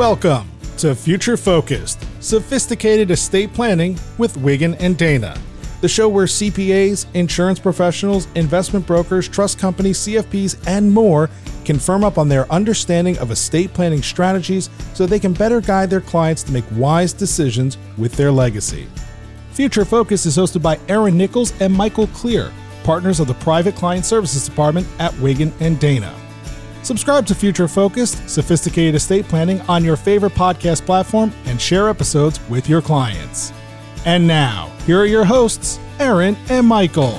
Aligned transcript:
Welcome 0.00 0.50
to 0.78 0.94
Future 0.94 1.36
Focused, 1.36 2.06
sophisticated 2.20 3.10
estate 3.10 3.52
planning 3.52 3.98
with 4.16 4.34
Wiggin 4.38 4.74
and 4.76 4.96
Dana, 4.96 5.36
the 5.82 5.90
show 5.90 6.08
where 6.08 6.24
CPAs, 6.24 7.04
insurance 7.12 7.58
professionals, 7.58 8.26
investment 8.34 8.86
brokers, 8.86 9.28
trust 9.28 9.58
companies, 9.58 9.98
CFPs, 9.98 10.66
and 10.66 10.90
more 10.90 11.28
can 11.66 11.78
firm 11.78 12.02
up 12.02 12.16
on 12.16 12.30
their 12.30 12.50
understanding 12.50 13.18
of 13.18 13.30
estate 13.30 13.74
planning 13.74 14.00
strategies 14.00 14.70
so 14.94 15.04
they 15.04 15.20
can 15.20 15.34
better 15.34 15.60
guide 15.60 15.90
their 15.90 16.00
clients 16.00 16.42
to 16.44 16.52
make 16.52 16.64
wise 16.72 17.12
decisions 17.12 17.76
with 17.98 18.12
their 18.12 18.32
legacy. 18.32 18.86
Future 19.52 19.84
Focus 19.84 20.24
is 20.24 20.38
hosted 20.38 20.62
by 20.62 20.80
Aaron 20.88 21.18
Nichols 21.18 21.52
and 21.60 21.74
Michael 21.74 22.06
Clear, 22.06 22.50
partners 22.84 23.20
of 23.20 23.26
the 23.26 23.34
Private 23.34 23.74
Client 23.74 24.06
Services 24.06 24.48
Department 24.48 24.86
at 24.98 25.12
Wiggin 25.20 25.52
and 25.60 25.78
Dana. 25.78 26.14
Subscribe 26.82 27.26
to 27.26 27.34
Future 27.34 27.68
Focused, 27.68 28.28
Sophisticated 28.28 28.94
Estate 28.94 29.26
Planning 29.26 29.60
on 29.62 29.84
your 29.84 29.96
favorite 29.96 30.32
podcast 30.32 30.86
platform 30.86 31.32
and 31.44 31.60
share 31.60 31.88
episodes 31.88 32.40
with 32.48 32.68
your 32.68 32.80
clients. 32.80 33.52
And 34.06 34.26
now, 34.26 34.72
here 34.86 34.98
are 34.98 35.06
your 35.06 35.24
hosts, 35.26 35.78
Aaron 35.98 36.36
and 36.48 36.66
Michael. 36.66 37.14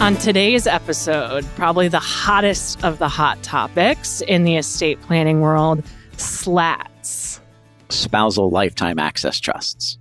On 0.00 0.14
today's 0.14 0.68
episode, 0.68 1.44
probably 1.56 1.88
the 1.88 1.98
hottest 1.98 2.84
of 2.84 2.98
the 2.98 3.08
hot 3.08 3.42
topics 3.42 4.20
in 4.20 4.44
the 4.44 4.54
estate 4.54 5.00
planning 5.02 5.40
world 5.40 5.82
SLATs. 6.16 7.40
Spousal 7.88 8.50
lifetime 8.50 9.00
access 9.00 9.40
trusts. 9.40 9.98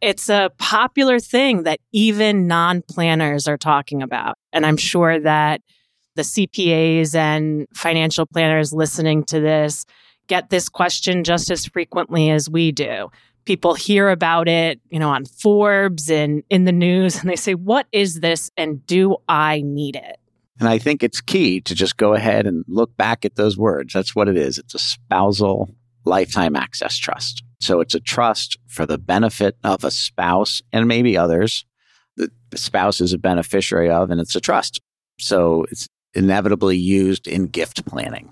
It's 0.00 0.30
a 0.30 0.50
popular 0.56 1.18
thing 1.18 1.64
that 1.64 1.80
even 1.92 2.46
non 2.46 2.80
planners 2.80 3.46
are 3.46 3.58
talking 3.58 4.02
about. 4.02 4.38
And 4.52 4.64
I'm 4.64 4.78
sure 4.78 5.20
that 5.20 5.60
the 6.14 6.22
CPAs 6.22 7.14
and 7.14 7.66
financial 7.74 8.26
planners 8.26 8.72
listening 8.72 9.24
to 9.24 9.40
this 9.40 9.84
get 10.26 10.50
this 10.50 10.68
question 10.68 11.24
just 11.24 11.50
as 11.50 11.66
frequently 11.66 12.30
as 12.30 12.48
we 12.48 12.72
do. 12.72 13.10
People 13.44 13.74
hear 13.74 14.08
about 14.08 14.48
it, 14.48 14.80
you 14.88 14.98
know, 14.98 15.10
on 15.10 15.26
Forbes 15.26 16.10
and 16.10 16.42
in 16.48 16.64
the 16.64 16.72
news, 16.72 17.20
and 17.20 17.28
they 17.28 17.36
say, 17.36 17.54
What 17.54 17.86
is 17.92 18.20
this? 18.20 18.50
And 18.56 18.84
do 18.86 19.16
I 19.28 19.62
need 19.64 19.96
it? 19.96 20.18
And 20.58 20.68
I 20.68 20.78
think 20.78 21.02
it's 21.02 21.20
key 21.20 21.60
to 21.62 21.74
just 21.74 21.96
go 21.96 22.14
ahead 22.14 22.46
and 22.46 22.64
look 22.68 22.96
back 22.96 23.24
at 23.24 23.34
those 23.34 23.58
words. 23.58 23.92
That's 23.92 24.14
what 24.14 24.28
it 24.28 24.36
is. 24.36 24.56
It's 24.56 24.74
a 24.74 24.78
spousal 24.78 25.74
lifetime 26.06 26.54
access 26.54 26.96
trust. 26.96 27.42
So 27.60 27.80
it's 27.80 27.94
a 27.94 28.00
trust 28.00 28.58
for 28.66 28.86
the 28.86 28.98
benefit 28.98 29.56
of 29.64 29.84
a 29.84 29.90
spouse 29.90 30.62
and 30.72 30.86
maybe 30.86 31.16
others 31.16 31.64
that 32.16 32.30
the 32.50 32.58
spouse 32.58 33.00
is 33.00 33.12
a 33.12 33.18
beneficiary 33.18 33.90
of, 33.90 34.10
and 34.10 34.20
it's 34.20 34.36
a 34.36 34.40
trust. 34.40 34.80
So 35.18 35.64
it's 35.70 35.88
inevitably 36.14 36.76
used 36.76 37.26
in 37.26 37.46
gift 37.46 37.84
planning. 37.86 38.30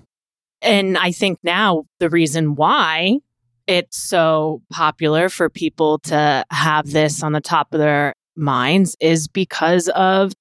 And 0.61 0.97
I 0.97 1.13
think 1.13 1.39
now 1.43 1.85
the 1.99 2.09
reason 2.09 2.55
why 2.55 3.19
it's 3.67 3.97
so 3.97 4.63
popular 4.71 5.29
for 5.29 5.49
people 5.49 5.99
to 6.01 6.45
have 6.51 6.91
this 6.91 7.23
on 7.23 7.33
the 7.33 7.41
top 7.41 7.73
of 7.73 7.81
their 7.81 8.15
minds 8.37 8.97
is 9.01 9.29
because 9.29 9.89
of 9.91 10.33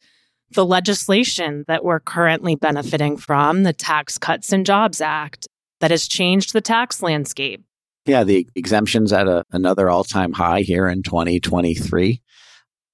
the 0.52 0.66
legislation 0.66 1.64
that 1.67 1.84
we're 1.84 2.00
currently 2.00 2.56
benefiting 2.56 3.17
from, 3.17 3.64
the 3.64 3.73
Tax 3.73 4.17
Cuts 4.17 4.52
and 4.52 4.66
Jobs 4.66 5.02
Act, 5.02 5.47
that 5.80 5.92
has 5.92 6.08
changed 6.08 6.53
the 6.53 6.62
tax 6.62 7.02
landscape. 7.02 7.64
Yeah, 8.06 8.23
the 8.23 8.47
exemptions 8.56 9.14
at 9.14 9.28
a, 9.28 9.45
another 9.52 9.89
all 9.89 10.03
time 10.03 10.34
high 10.34 10.62
here 10.62 10.88
in 10.88 11.03
2023. 11.03 12.22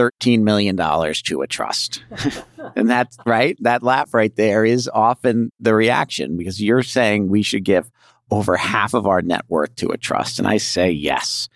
$13 0.00 0.40
million 0.40 0.76
to 0.76 1.42
a 1.42 1.46
trust. 1.46 2.02
and 2.76 2.88
that's 2.88 3.18
right. 3.26 3.56
That 3.60 3.82
laugh 3.82 4.14
right 4.14 4.34
there 4.34 4.64
is 4.64 4.88
often 4.92 5.50
the 5.60 5.74
reaction 5.74 6.36
because 6.36 6.62
you're 6.62 6.82
saying 6.82 7.28
we 7.28 7.42
should 7.42 7.64
give 7.64 7.90
over 8.30 8.56
half 8.56 8.94
of 8.94 9.06
our 9.06 9.20
net 9.20 9.42
worth 9.48 9.74
to 9.76 9.88
a 9.88 9.98
trust. 9.98 10.38
And 10.38 10.48
I 10.48 10.56
say 10.56 10.90
yes. 10.90 11.48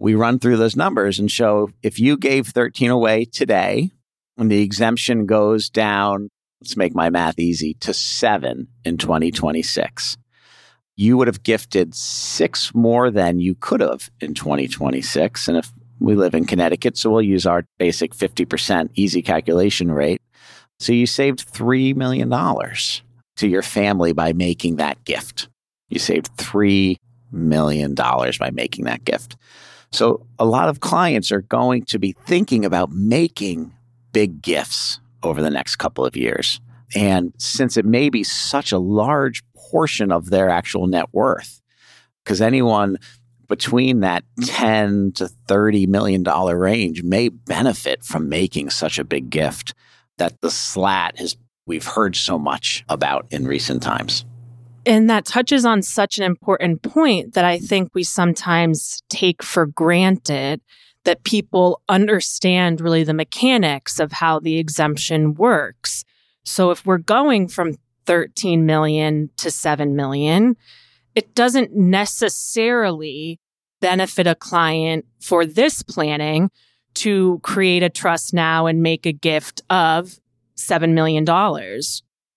We 0.00 0.14
run 0.14 0.38
through 0.38 0.56
those 0.56 0.76
numbers 0.76 1.18
and 1.18 1.30
show 1.30 1.70
if 1.82 2.00
you 2.00 2.16
gave 2.16 2.48
13 2.48 2.90
away 2.90 3.24
today 3.24 3.90
and 4.36 4.50
the 4.50 4.62
exemption 4.62 5.26
goes 5.26 5.70
down, 5.70 6.30
let's 6.60 6.76
make 6.76 6.94
my 6.94 7.10
math 7.10 7.38
easy, 7.38 7.74
to 7.74 7.92
seven 7.92 8.68
in 8.84 8.96
2026, 8.96 10.16
you 10.96 11.16
would 11.16 11.28
have 11.28 11.44
gifted 11.44 11.94
six 11.94 12.74
more 12.74 13.10
than 13.10 13.38
you 13.38 13.54
could 13.54 13.80
have 13.80 14.10
in 14.20 14.34
2026. 14.34 15.46
And 15.46 15.56
if 15.56 15.72
we 16.00 16.14
live 16.14 16.34
in 16.34 16.44
Connecticut, 16.44 16.96
so 16.96 17.10
we'll 17.10 17.22
use 17.22 17.46
our 17.46 17.64
basic 17.78 18.14
50% 18.14 18.90
easy 18.94 19.22
calculation 19.22 19.90
rate. 19.90 20.20
So 20.78 20.92
you 20.92 21.06
saved 21.06 21.52
$3 21.52 21.96
million 21.96 22.30
to 22.30 23.48
your 23.48 23.62
family 23.62 24.12
by 24.12 24.32
making 24.32 24.76
that 24.76 25.04
gift. 25.04 25.48
You 25.88 25.98
saved 25.98 26.36
$3 26.36 26.96
million 27.32 27.94
by 27.94 28.50
making 28.52 28.84
that 28.84 29.04
gift. 29.04 29.36
So 29.90 30.26
a 30.38 30.44
lot 30.44 30.68
of 30.68 30.80
clients 30.80 31.32
are 31.32 31.42
going 31.42 31.84
to 31.86 31.98
be 31.98 32.14
thinking 32.26 32.64
about 32.64 32.90
making 32.90 33.72
big 34.12 34.42
gifts 34.42 35.00
over 35.22 35.42
the 35.42 35.50
next 35.50 35.76
couple 35.76 36.04
of 36.04 36.16
years. 36.16 36.60
And 36.94 37.32
since 37.38 37.76
it 37.76 37.84
may 37.84 38.08
be 38.08 38.24
such 38.24 38.72
a 38.72 38.78
large 38.78 39.42
portion 39.54 40.12
of 40.12 40.30
their 40.30 40.48
actual 40.48 40.86
net 40.86 41.06
worth, 41.12 41.60
because 42.24 42.40
anyone 42.40 42.98
between 43.48 44.00
that 44.00 44.24
mm-hmm. 44.38 44.44
10 44.44 45.12
to 45.16 45.28
30 45.28 45.86
million 45.86 46.22
dollar 46.22 46.56
range 46.56 47.02
may 47.02 47.28
benefit 47.28 48.04
from 48.04 48.28
making 48.28 48.70
such 48.70 48.98
a 48.98 49.04
big 49.04 49.30
gift 49.30 49.74
that 50.18 50.40
the 50.40 50.50
slat 50.50 51.18
has 51.18 51.36
we've 51.66 51.86
heard 51.86 52.16
so 52.16 52.38
much 52.38 52.84
about 52.88 53.26
in 53.30 53.46
recent 53.46 53.82
times. 53.82 54.24
And 54.86 55.10
that 55.10 55.26
touches 55.26 55.66
on 55.66 55.82
such 55.82 56.16
an 56.16 56.24
important 56.24 56.82
point 56.82 57.34
that 57.34 57.44
I 57.44 57.58
mm. 57.58 57.68
think 57.68 57.90
we 57.94 58.02
sometimes 58.02 59.02
take 59.10 59.42
for 59.42 59.66
granted 59.66 60.62
that 61.04 61.24
people 61.24 61.82
understand 61.88 62.80
really 62.80 63.04
the 63.04 63.14
mechanics 63.14 64.00
of 64.00 64.12
how 64.12 64.40
the 64.40 64.58
exemption 64.58 65.34
works. 65.34 66.04
So 66.44 66.70
if 66.70 66.86
we're 66.86 66.98
going 66.98 67.48
from 67.48 67.74
13 68.06 68.64
million 68.64 69.30
to 69.36 69.50
7 69.50 69.94
million, 69.94 70.56
it 71.14 71.34
doesn't 71.34 71.74
necessarily 71.74 73.38
benefit 73.80 74.26
a 74.26 74.34
client 74.34 75.04
for 75.20 75.46
this 75.46 75.82
planning 75.82 76.50
to 76.94 77.38
create 77.42 77.82
a 77.82 77.88
trust 77.88 78.34
now 78.34 78.66
and 78.66 78.82
make 78.82 79.06
a 79.06 79.12
gift 79.12 79.62
of 79.70 80.18
$7 80.56 80.92
million 80.92 81.24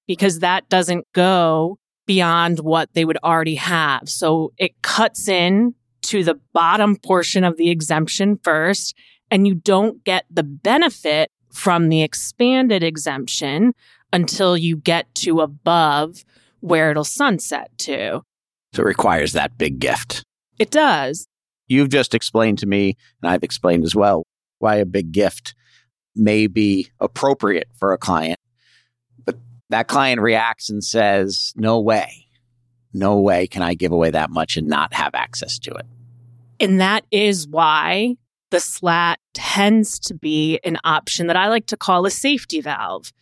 because 0.07 0.39
that 0.39 0.69
doesn't 0.69 1.05
go 1.13 1.77
beyond 2.05 2.59
what 2.59 2.93
they 2.93 3.05
would 3.05 3.17
already 3.23 3.55
have. 3.55 4.09
So 4.09 4.53
it 4.57 4.79
cuts 4.81 5.27
in 5.27 5.73
to 6.03 6.23
the 6.23 6.39
bottom 6.53 6.95
portion 6.97 7.43
of 7.43 7.57
the 7.57 7.69
exemption 7.69 8.39
first, 8.43 8.95
and 9.29 9.47
you 9.47 9.55
don't 9.55 10.03
get 10.03 10.25
the 10.29 10.43
benefit 10.43 11.31
from 11.53 11.89
the 11.89 12.01
expanded 12.01 12.83
exemption 12.83 13.73
until 14.11 14.57
you 14.57 14.75
get 14.75 15.13
to 15.15 15.41
above 15.41 16.25
where 16.59 16.91
it'll 16.91 17.03
sunset 17.03 17.71
to. 17.79 18.21
So 18.73 18.81
it 18.83 18.85
requires 18.85 19.33
that 19.33 19.57
big 19.57 19.79
gift. 19.79 20.23
It 20.59 20.71
does. 20.71 21.27
You've 21.71 21.87
just 21.87 22.13
explained 22.13 22.57
to 22.59 22.65
me, 22.65 22.97
and 23.23 23.31
I've 23.31 23.43
explained 23.43 23.85
as 23.85 23.95
well, 23.95 24.23
why 24.59 24.75
a 24.75 24.85
big 24.85 25.13
gift 25.13 25.55
may 26.13 26.47
be 26.47 26.91
appropriate 26.99 27.69
for 27.79 27.93
a 27.93 27.97
client. 27.97 28.39
But 29.23 29.37
that 29.69 29.87
client 29.87 30.19
reacts 30.19 30.69
and 30.69 30.83
says, 30.83 31.53
No 31.55 31.79
way, 31.79 32.27
no 32.93 33.21
way 33.21 33.47
can 33.47 33.61
I 33.61 33.75
give 33.75 33.93
away 33.93 34.09
that 34.09 34.29
much 34.29 34.57
and 34.57 34.67
not 34.67 34.93
have 34.93 35.15
access 35.15 35.57
to 35.59 35.71
it. 35.71 35.85
And 36.59 36.81
that 36.81 37.05
is 37.09 37.47
why 37.47 38.17
the 38.49 38.59
slat 38.59 39.21
tends 39.33 39.97
to 39.99 40.13
be 40.13 40.59
an 40.65 40.77
option 40.83 41.27
that 41.27 41.37
I 41.37 41.47
like 41.47 41.67
to 41.67 41.77
call 41.77 42.05
a 42.05 42.11
safety 42.11 42.59
valve 42.59 43.13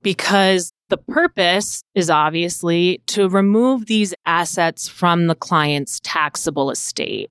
because 0.00 0.72
the 0.88 0.96
purpose 0.96 1.84
is 1.94 2.08
obviously 2.08 3.02
to 3.08 3.28
remove 3.28 3.84
these 3.84 4.14
assets 4.24 4.88
from 4.88 5.26
the 5.26 5.34
client's 5.34 6.00
taxable 6.02 6.70
estate. 6.70 7.30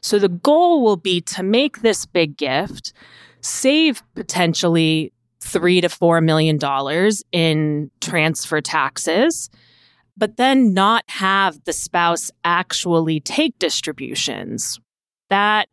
So 0.00 0.18
the 0.18 0.28
goal 0.28 0.82
will 0.82 0.96
be 0.96 1.20
to 1.22 1.42
make 1.42 1.80
this 1.80 2.06
big 2.06 2.36
gift, 2.36 2.92
save 3.40 4.02
potentially 4.14 5.12
three 5.40 5.80
to 5.80 5.88
four 5.88 6.20
million 6.20 6.58
dollars 6.58 7.22
in 7.32 7.90
transfer 8.00 8.60
taxes, 8.60 9.50
but 10.16 10.36
then 10.36 10.74
not 10.74 11.04
have 11.08 11.62
the 11.64 11.72
spouse 11.72 12.30
actually 12.44 13.20
take 13.20 13.58
distributions. 13.58 14.80
That 15.30 15.68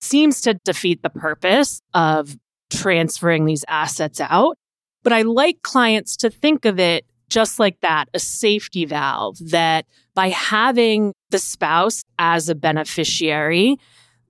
seems 0.00 0.40
to 0.42 0.54
defeat 0.64 1.02
the 1.02 1.10
purpose 1.10 1.82
of 1.92 2.36
transferring 2.70 3.44
these 3.44 3.64
assets 3.68 4.20
out. 4.20 4.56
But 5.02 5.12
I 5.12 5.22
like 5.22 5.62
clients 5.62 6.16
to 6.18 6.30
think 6.30 6.64
of 6.64 6.78
it 6.78 7.04
just 7.30 7.58
like 7.58 7.80
that 7.80 8.08
a 8.12 8.18
safety 8.18 8.84
valve 8.84 9.38
that 9.50 9.86
by 10.14 10.28
having 10.28 11.14
the 11.30 11.38
spouse 11.38 12.02
as 12.18 12.48
a 12.48 12.54
beneficiary, 12.54 13.76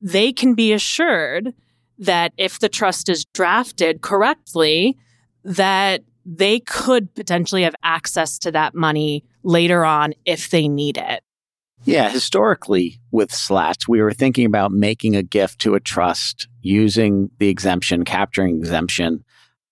they 0.00 0.32
can 0.32 0.54
be 0.54 0.72
assured 0.72 1.52
that 1.98 2.32
if 2.36 2.58
the 2.58 2.68
trust 2.68 3.08
is 3.08 3.24
drafted 3.34 4.00
correctly, 4.00 4.96
that 5.44 6.02
they 6.24 6.60
could 6.60 7.14
potentially 7.14 7.62
have 7.62 7.74
access 7.82 8.38
to 8.38 8.52
that 8.52 8.74
money 8.74 9.24
later 9.42 9.84
on 9.84 10.14
if 10.24 10.50
they 10.50 10.68
need 10.68 10.96
it. 10.96 11.22
Yeah, 11.84 12.10
historically 12.10 13.00
with 13.10 13.32
slats, 13.32 13.88
we 13.88 14.02
were 14.02 14.12
thinking 14.12 14.44
about 14.44 14.70
making 14.70 15.16
a 15.16 15.22
gift 15.22 15.60
to 15.60 15.74
a 15.74 15.80
trust 15.80 16.46
using 16.60 17.30
the 17.38 17.48
exemption, 17.48 18.04
capturing 18.04 18.58
exemption, 18.58 19.24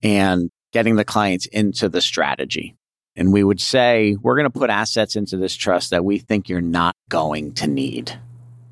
and 0.03 0.51
getting 0.73 0.97
the 0.97 1.05
clients 1.05 1.47
into 1.47 1.89
the 1.89 2.01
strategy. 2.01 2.78
And 3.19 3.33
we 3.33 3.43
would 3.43 3.61
say, 3.61 4.17
we're 4.23 4.37
going 4.37 4.51
to 4.51 4.59
put 4.59 4.71
assets 4.71 5.17
into 5.17 5.37
this 5.37 5.57
trust 5.57 5.91
that 5.91 6.05
we 6.05 6.19
think 6.19 6.49
you're 6.49 6.61
not 6.61 6.95
going 7.09 7.53
to 7.55 7.67
need. 7.67 8.17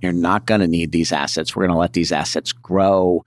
You're 0.01 0.13
not 0.13 0.47
going 0.47 0.61
to 0.61 0.69
need 0.69 0.93
these 0.93 1.11
assets. 1.11 1.57
We're 1.57 1.65
going 1.65 1.75
to 1.75 1.81
let 1.81 1.95
these 1.95 2.13
assets 2.13 2.53
grow. 2.53 3.25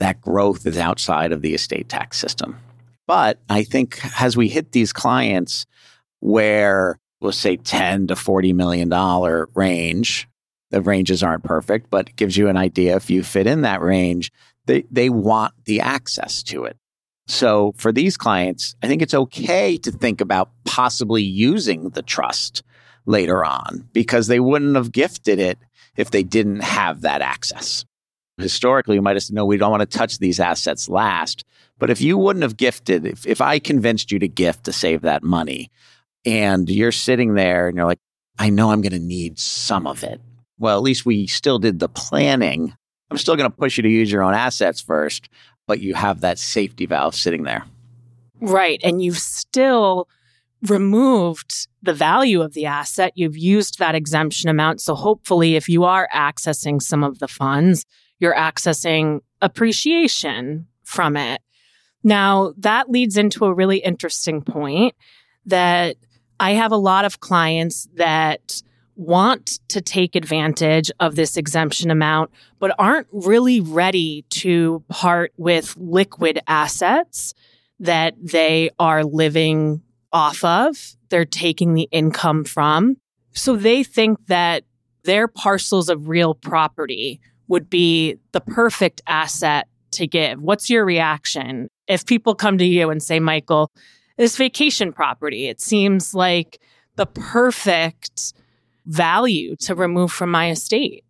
That 0.00 0.22
growth 0.22 0.66
is 0.66 0.78
outside 0.78 1.32
of 1.32 1.42
the 1.42 1.52
estate 1.52 1.90
tax 1.90 2.18
system. 2.18 2.58
But 3.06 3.38
I 3.50 3.62
think 3.62 4.00
as 4.18 4.38
we 4.38 4.48
hit 4.48 4.72
these 4.72 4.90
clients 4.90 5.66
where 6.20 6.98
we'll 7.20 7.32
say 7.32 7.56
10 7.56 8.06
to 8.06 8.16
40 8.16 8.54
million 8.54 8.88
dollar 8.88 9.50
range, 9.54 10.28
the 10.70 10.80
ranges 10.80 11.22
aren't 11.22 11.44
perfect, 11.44 11.90
but 11.90 12.08
it 12.08 12.16
gives 12.16 12.38
you 12.38 12.48
an 12.48 12.56
idea 12.56 12.96
if 12.96 13.10
you 13.10 13.22
fit 13.22 13.46
in 13.46 13.62
that 13.62 13.82
range, 13.82 14.32
they, 14.64 14.84
they 14.90 15.10
want 15.10 15.52
the 15.66 15.82
access 15.82 16.42
to 16.44 16.64
it. 16.64 16.78
So 17.28 17.74
for 17.76 17.92
these 17.92 18.16
clients, 18.16 18.74
I 18.82 18.88
think 18.88 19.02
it's 19.02 19.14
okay 19.14 19.76
to 19.78 19.92
think 19.92 20.20
about 20.20 20.50
possibly 20.64 21.22
using 21.22 21.90
the 21.90 22.02
trust 22.02 22.62
later 23.04 23.44
on 23.44 23.88
because 23.92 24.26
they 24.26 24.40
wouldn't 24.40 24.74
have 24.76 24.92
gifted 24.92 25.38
it 25.38 25.58
if 25.96 26.10
they 26.10 26.22
didn't 26.22 26.60
have 26.60 27.02
that 27.02 27.20
access. 27.20 27.84
Historically, 28.38 28.94
you 28.94 29.02
might 29.02 29.16
have 29.16 29.22
said, 29.22 29.34
no, 29.34 29.44
we 29.44 29.56
don't 29.56 29.70
want 29.70 29.88
to 29.88 29.98
touch 29.98 30.18
these 30.18 30.40
assets 30.40 30.88
last. 30.88 31.44
But 31.78 31.90
if 31.90 32.00
you 32.00 32.16
wouldn't 32.16 32.44
have 32.44 32.56
gifted, 32.56 33.04
if, 33.04 33.26
if 33.26 33.40
I 33.40 33.58
convinced 33.58 34.10
you 34.10 34.18
to 34.20 34.28
gift 34.28 34.64
to 34.64 34.72
save 34.72 35.02
that 35.02 35.22
money 35.22 35.70
and 36.24 36.68
you're 36.70 36.92
sitting 36.92 37.34
there 37.34 37.68
and 37.68 37.76
you're 37.76 37.86
like, 37.86 38.00
I 38.38 38.50
know 38.50 38.70
I'm 38.70 38.80
going 38.80 38.92
to 38.92 38.98
need 38.98 39.38
some 39.38 39.86
of 39.86 40.02
it. 40.02 40.20
Well, 40.58 40.76
at 40.76 40.82
least 40.82 41.04
we 41.04 41.26
still 41.26 41.58
did 41.58 41.78
the 41.78 41.88
planning. 41.88 42.74
I'm 43.10 43.18
still 43.18 43.36
going 43.36 43.50
to 43.50 43.56
push 43.56 43.76
you 43.76 43.82
to 43.82 43.88
use 43.88 44.10
your 44.10 44.22
own 44.22 44.34
assets 44.34 44.80
first, 44.80 45.28
but 45.68 45.78
you 45.80 45.94
have 45.94 46.22
that 46.22 46.40
safety 46.40 46.86
valve 46.86 47.14
sitting 47.14 47.44
there. 47.44 47.64
Right. 48.40 48.80
And 48.82 49.00
you've 49.00 49.18
still 49.18 50.08
removed 50.66 51.68
the 51.82 51.94
value 51.94 52.42
of 52.42 52.54
the 52.54 52.66
asset. 52.66 53.12
You've 53.14 53.36
used 53.36 53.78
that 53.78 53.94
exemption 53.94 54.50
amount. 54.50 54.80
So 54.80 54.96
hopefully, 54.96 55.54
if 55.54 55.68
you 55.68 55.84
are 55.84 56.08
accessing 56.12 56.82
some 56.82 57.04
of 57.04 57.20
the 57.20 57.28
funds, 57.28 57.84
you're 58.18 58.34
accessing 58.34 59.20
appreciation 59.40 60.66
from 60.82 61.16
it. 61.16 61.40
Now, 62.02 62.54
that 62.56 62.90
leads 62.90 63.16
into 63.16 63.44
a 63.44 63.54
really 63.54 63.78
interesting 63.78 64.42
point 64.42 64.94
that 65.46 65.96
I 66.40 66.52
have 66.52 66.72
a 66.72 66.76
lot 66.76 67.04
of 67.04 67.20
clients 67.20 67.88
that 67.94 68.62
want 68.98 69.60
to 69.68 69.80
take 69.80 70.16
advantage 70.16 70.90
of 70.98 71.14
this 71.14 71.36
exemption 71.36 71.90
amount, 71.90 72.30
but 72.58 72.74
aren't 72.78 73.06
really 73.12 73.60
ready 73.60 74.24
to 74.28 74.82
part 74.88 75.32
with 75.36 75.74
liquid 75.78 76.40
assets 76.48 77.32
that 77.78 78.14
they 78.20 78.70
are 78.78 79.04
living 79.04 79.80
off 80.12 80.42
of. 80.42 80.96
They're 81.10 81.24
taking 81.24 81.74
the 81.74 81.88
income 81.92 82.44
from. 82.44 82.96
So 83.32 83.54
they 83.54 83.84
think 83.84 84.26
that 84.26 84.64
their 85.04 85.28
parcels 85.28 85.88
of 85.88 86.08
real 86.08 86.34
property 86.34 87.20
would 87.46 87.70
be 87.70 88.16
the 88.32 88.40
perfect 88.40 89.00
asset 89.06 89.68
to 89.92 90.08
give. 90.08 90.40
What's 90.40 90.68
your 90.68 90.84
reaction? 90.84 91.68
If 91.86 92.04
people 92.04 92.34
come 92.34 92.58
to 92.58 92.64
you 92.64 92.90
and 92.90 93.02
say, 93.02 93.20
Michael, 93.20 93.70
this 94.16 94.36
vacation 94.36 94.92
property, 94.92 95.46
it 95.46 95.60
seems 95.60 96.14
like 96.14 96.60
the 96.96 97.06
perfect 97.06 98.34
value 98.88 99.54
to 99.56 99.74
remove 99.74 100.10
from 100.10 100.30
my 100.30 100.50
estate. 100.50 101.04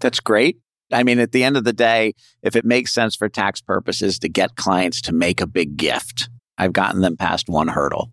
That's 0.00 0.20
great. 0.20 0.58
I 0.92 1.02
mean, 1.02 1.18
at 1.18 1.32
the 1.32 1.44
end 1.44 1.56
of 1.56 1.64
the 1.64 1.72
day, 1.72 2.14
if 2.42 2.56
it 2.56 2.64
makes 2.64 2.92
sense 2.92 3.16
for 3.16 3.28
tax 3.28 3.60
purposes 3.60 4.18
to 4.20 4.28
get 4.28 4.56
clients 4.56 5.02
to 5.02 5.12
make 5.12 5.40
a 5.40 5.46
big 5.46 5.76
gift, 5.76 6.28
I've 6.56 6.72
gotten 6.72 7.00
them 7.00 7.16
past 7.16 7.48
one 7.48 7.68
hurdle. 7.68 8.12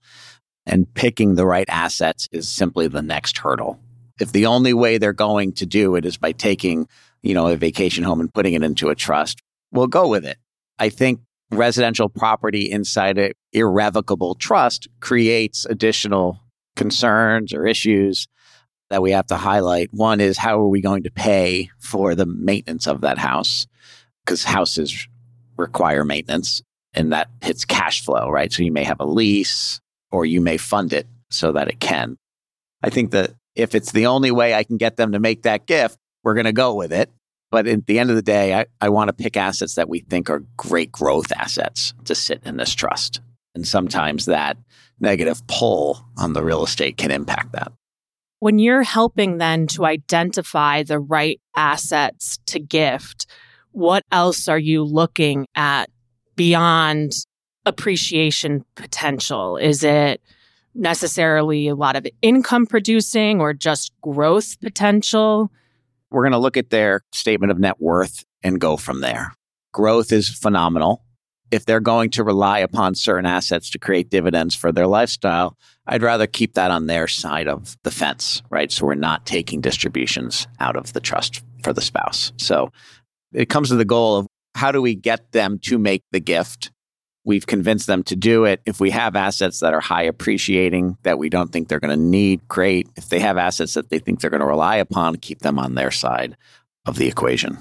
And 0.66 0.92
picking 0.94 1.36
the 1.36 1.46
right 1.46 1.68
assets 1.70 2.28
is 2.32 2.48
simply 2.48 2.88
the 2.88 3.02
next 3.02 3.38
hurdle. 3.38 3.80
If 4.20 4.32
the 4.32 4.46
only 4.46 4.74
way 4.74 4.98
they're 4.98 5.14
going 5.14 5.54
to 5.54 5.66
do 5.66 5.96
it 5.96 6.06
is 6.06 6.18
by 6.18 6.32
taking, 6.32 6.88
you 7.22 7.34
know, 7.34 7.48
a 7.48 7.56
vacation 7.56 8.04
home 8.04 8.20
and 8.20 8.34
putting 8.34 8.54
it 8.54 8.64
into 8.64 8.90
a 8.90 8.96
trust, 8.96 9.42
we'll 9.72 9.88
go 9.88 10.08
with 10.08 10.26
it. 10.26 10.38
I 10.80 10.90
think 10.90 11.20
residential 11.52 12.10
property 12.10 12.72
inside 12.72 13.18
an 13.18 13.34
irrevocable 13.54 14.36
trust 14.36 14.88
creates 15.00 15.66
additional 15.66 16.40
concerns 16.76 17.54
or 17.54 17.68
issues 17.68 18.28
that 18.92 19.02
we 19.02 19.12
have 19.12 19.28
to 19.28 19.38
highlight. 19.38 19.94
One 19.94 20.20
is 20.20 20.38
how 20.38 20.60
are 20.60 20.68
we 20.68 20.82
going 20.82 21.04
to 21.04 21.12
pay 21.12 21.70
for 21.80 22.14
the 22.14 22.26
maintenance 22.26 22.88
of 22.88 23.02
that 23.02 23.18
house? 23.18 23.66
Because 24.24 24.44
houses 24.44 25.08
require 25.58 26.04
maintenance 26.04 26.62
and 26.94 27.14
that 27.14 27.30
hits 27.42 27.64
cash 27.64 28.04
flow, 28.04 28.30
right? 28.30 28.52
So 28.52 28.64
you 28.64 28.72
may 28.72 28.84
have 28.84 29.00
a 29.00 29.06
lease 29.06 29.80
or 30.12 30.26
you 30.26 30.42
may 30.42 30.58
fund 30.58 30.92
it 30.92 31.08
so 31.30 31.54
that 31.54 31.70
it 31.70 31.80
can. 31.80 32.18
I 32.84 32.90
think 32.90 33.12
that 33.12 33.32
if 33.56 33.76
it's 33.76 33.94
the 33.94 34.08
only 34.08 34.30
way 34.30 34.54
I 34.54 34.64
can 34.64 34.76
get 34.76 34.98
them 34.98 35.14
to 35.14 35.20
make 35.20 35.44
that 35.44 35.66
gift, 35.66 35.98
we're 36.24 36.34
going 36.34 36.46
to 36.46 36.54
go 36.54 36.76
with 36.76 36.92
it. 36.92 37.10
But 37.50 37.68
at 37.68 37.86
the 37.86 37.98
end 37.98 38.10
of 38.10 38.18
the 38.18 38.22
day, 38.22 38.54
I, 38.54 38.66
I 38.82 38.90
want 38.90 39.08
to 39.08 39.14
pick 39.14 39.38
assets 39.38 39.76
that 39.76 39.88
we 39.88 40.00
think 40.00 40.30
are 40.30 40.44
great 40.58 40.92
growth 40.92 41.32
assets 41.32 41.94
to 42.06 42.16
sit 42.16 42.42
in 42.44 42.58
this 42.58 42.74
trust. 42.74 43.22
And 43.56 43.66
sometimes 43.66 44.26
that 44.26 44.58
negative 45.00 45.48
pull 45.48 46.06
on 46.18 46.34
the 46.34 46.44
real 46.44 46.64
estate 46.64 46.98
can 46.98 47.12
impact 47.12 47.54
that. 47.54 47.72
When 48.42 48.58
you're 48.58 48.82
helping 48.82 49.38
then 49.38 49.68
to 49.68 49.86
identify 49.86 50.82
the 50.82 50.98
right 50.98 51.40
assets 51.56 52.40
to 52.48 52.60
gift, 52.60 53.28
what 53.70 54.04
else 54.12 54.48
are 54.48 54.58
you 54.58 54.84
looking 54.84 55.46
at 55.54 55.92
beyond 56.36 57.14
appreciation 57.68 58.66
potential? 58.74 59.58
Is 59.58 59.84
it 59.84 60.24
necessarily 60.74 61.68
a 61.68 61.76
lot 61.76 61.96
of 61.96 62.08
income 62.24 62.66
producing 62.66 63.40
or 63.40 63.54
just 63.54 63.92
growth 64.02 64.60
potential? 64.60 65.52
We're 66.10 66.24
going 66.24 66.32
to 66.32 66.40
look 66.40 66.58
at 66.58 66.72
their 66.72 67.02
statement 67.12 67.52
of 67.52 67.60
net 67.60 67.80
worth 67.80 68.26
and 68.42 68.60
go 68.60 68.76
from 68.76 69.02
there. 69.02 69.36
Growth 69.72 70.12
is 70.12 70.28
phenomenal 70.28 71.04
if 71.52 71.66
they're 71.66 71.80
going 71.80 72.10
to 72.12 72.24
rely 72.24 72.60
upon 72.60 72.96
certain 72.96 73.26
assets 73.26 73.70
to 73.72 73.80
create 73.80 74.10
dividends 74.10 74.56
for 74.56 74.72
their 74.72 74.88
lifestyle, 74.88 75.58
I'd 75.86 76.02
rather 76.02 76.26
keep 76.26 76.54
that 76.54 76.72
on 76.72 76.88
their 76.88 77.08
side 77.08 77.48
of 77.48 77.78
the 77.84 77.92
fence, 77.92 78.42
right? 78.50 78.72
So 78.72 78.86
we're 78.86 78.96
not 78.96 79.26
taking 79.26 79.62
distributions 79.62 80.48
out 80.60 80.76
of 80.76 80.94
the 80.94 81.02
trust 81.02 81.44
for 81.64 81.74
the 81.74 81.82
spouse. 81.82 82.32
So 82.38 82.72
it 83.34 83.50
comes 83.50 83.70
to 83.70 83.76
the 83.76 83.86
goal 83.86 84.18
of 84.18 84.28
how 84.56 84.72
do 84.72 84.82
we 84.82 84.96
get 84.96 85.32
them 85.32 85.60
to 85.60 85.78
make 85.78 86.04
the 86.12 86.20
gift? 86.20 86.72
We've 87.24 87.46
convinced 87.46 87.88
them 87.88 88.04
to 88.04 88.16
do 88.16 88.46
it. 88.46 88.62
If 88.66 88.80
we 88.80 88.90
have 88.92 89.16
assets 89.16 89.60
that 89.60 89.74
are 89.74 89.80
high 89.80 90.04
appreciating 90.04 90.98
that 91.04 91.20
we 91.20 91.30
don't 91.30 91.52
think 91.52 91.68
they're 91.68 91.80
going 91.80 91.98
to 91.98 92.04
need, 92.04 92.48
great. 92.48 92.90
If 92.96 93.10
they 93.10 93.20
have 93.20 93.38
assets 93.38 93.76
that 93.76 93.90
they 93.90 94.00
think 94.00 94.22
they're 94.22 94.32
going 94.32 94.42
to 94.42 94.48
rely 94.48 94.78
upon, 94.78 95.18
keep 95.18 95.40
them 95.40 95.60
on 95.60 95.76
their 95.76 95.92
side 95.92 96.36
of 96.86 96.98
the 96.98 97.08
equation. 97.08 97.58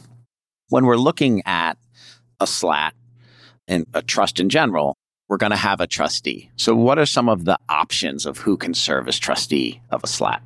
When 0.69 0.87
we're 0.87 0.97
looking 0.97 1.43
at 1.47 1.77
a 2.39 2.47
slat, 2.47 2.95
and 3.69 3.87
a 3.95 4.03
trust 4.03 4.41
in 4.41 4.49
general, 4.49 4.97
we're 5.29 5.37
going 5.37 5.51
to 5.51 5.57
have 5.57 5.81
a 5.81 5.87
trustee. 5.87 6.51
So, 6.57 6.75
what 6.75 6.99
are 6.99 7.07
some 7.07 7.29
of 7.29 7.45
the 7.45 7.59
options 7.69 8.27
of 8.27 8.39
who 8.39 8.57
can 8.57 8.75
serve 8.75 9.09
as 9.09 9.19
trustee 9.19 9.81
of 9.91 10.03
a 10.03 10.07
slat? 10.07 10.43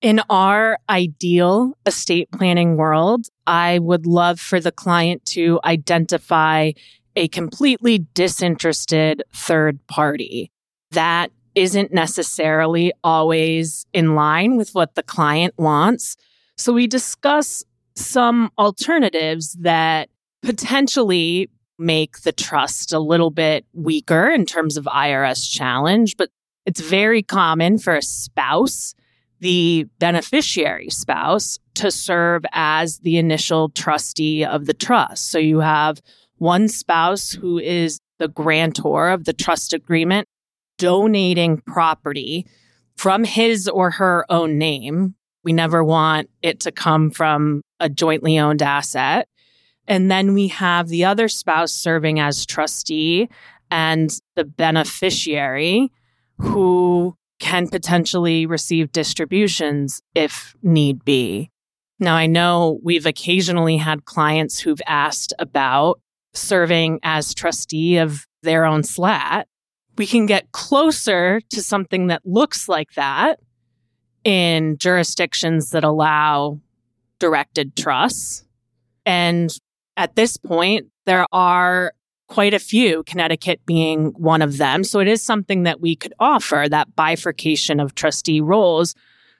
In 0.00 0.20
our 0.30 0.78
ideal 0.88 1.76
estate 1.86 2.30
planning 2.32 2.76
world, 2.76 3.26
I 3.46 3.78
would 3.78 4.06
love 4.06 4.40
for 4.40 4.60
the 4.60 4.72
client 4.72 5.24
to 5.26 5.60
identify 5.64 6.72
a 7.14 7.28
completely 7.28 8.06
disinterested 8.14 9.22
third 9.32 9.84
party. 9.86 10.50
That 10.92 11.30
isn't 11.54 11.92
necessarily 11.92 12.92
always 13.04 13.86
in 13.92 14.14
line 14.14 14.56
with 14.56 14.74
what 14.74 14.94
the 14.94 15.02
client 15.02 15.54
wants. 15.58 16.16
So 16.56 16.72
we 16.72 16.86
discuss 16.86 17.64
some 17.94 18.50
alternatives 18.58 19.52
that 19.60 20.08
potentially 20.42 21.50
make 21.82 22.20
the 22.20 22.32
trust 22.32 22.92
a 22.92 22.98
little 22.98 23.30
bit 23.30 23.66
weaker 23.72 24.30
in 24.30 24.46
terms 24.46 24.76
of 24.76 24.84
IRS 24.84 25.50
challenge, 25.50 26.16
but 26.16 26.30
it's 26.64 26.80
very 26.80 27.22
common 27.22 27.78
for 27.78 27.96
a 27.96 28.02
spouse, 28.02 28.94
the 29.40 29.86
beneficiary 29.98 30.88
spouse, 30.90 31.58
to 31.74 31.90
serve 31.90 32.44
as 32.52 33.00
the 33.00 33.18
initial 33.18 33.70
trustee 33.70 34.44
of 34.44 34.66
the 34.66 34.74
trust. 34.74 35.30
So 35.30 35.38
you 35.38 35.60
have 35.60 36.00
one 36.36 36.68
spouse 36.68 37.32
who 37.32 37.58
is 37.58 38.00
the 38.18 38.28
grantor 38.28 39.08
of 39.08 39.24
the 39.24 39.32
trust 39.32 39.72
agreement 39.72 40.28
donating 40.78 41.58
property 41.58 42.46
from 42.96 43.24
his 43.24 43.68
or 43.68 43.90
her 43.90 44.24
own 44.28 44.58
name. 44.58 45.14
We 45.44 45.52
never 45.52 45.82
want 45.82 46.30
it 46.42 46.60
to 46.60 46.72
come 46.72 47.10
from 47.10 47.62
a 47.80 47.88
jointly 47.88 48.38
owned 48.38 48.62
asset. 48.62 49.28
And 49.88 50.10
then 50.10 50.34
we 50.34 50.48
have 50.48 50.88
the 50.88 51.04
other 51.04 51.28
spouse 51.28 51.72
serving 51.72 52.20
as 52.20 52.46
trustee 52.46 53.28
and 53.70 54.10
the 54.36 54.44
beneficiary 54.44 55.90
who 56.38 57.16
can 57.38 57.68
potentially 57.68 58.46
receive 58.46 58.92
distributions 58.92 60.02
if 60.14 60.54
need 60.62 61.04
be. 61.04 61.50
Now, 61.98 62.14
I 62.14 62.26
know 62.26 62.80
we've 62.82 63.06
occasionally 63.06 63.76
had 63.76 64.04
clients 64.04 64.60
who've 64.60 64.82
asked 64.86 65.32
about 65.38 66.00
serving 66.34 67.00
as 67.02 67.34
trustee 67.34 67.98
of 67.98 68.26
their 68.42 68.64
own 68.64 68.82
slat. 68.82 69.48
We 69.96 70.06
can 70.06 70.26
get 70.26 70.52
closer 70.52 71.40
to 71.50 71.62
something 71.62 72.08
that 72.08 72.22
looks 72.24 72.68
like 72.68 72.92
that 72.94 73.40
in 74.24 74.78
jurisdictions 74.78 75.70
that 75.70 75.84
allow 75.84 76.60
directed 77.18 77.76
trusts. 77.76 78.44
And 79.04 79.50
at 79.96 80.16
this 80.16 80.36
point, 80.36 80.86
there 81.06 81.26
are 81.32 81.92
quite 82.28 82.54
a 82.54 82.58
few, 82.58 83.02
Connecticut 83.04 83.60
being 83.66 84.06
one 84.16 84.40
of 84.40 84.56
them. 84.56 84.84
So 84.84 85.00
it 85.00 85.08
is 85.08 85.20
something 85.20 85.64
that 85.64 85.80
we 85.80 85.94
could 85.94 86.14
offer 86.18 86.66
that 86.70 86.96
bifurcation 86.96 87.78
of 87.78 87.94
trustee 87.94 88.40
roles 88.40 88.94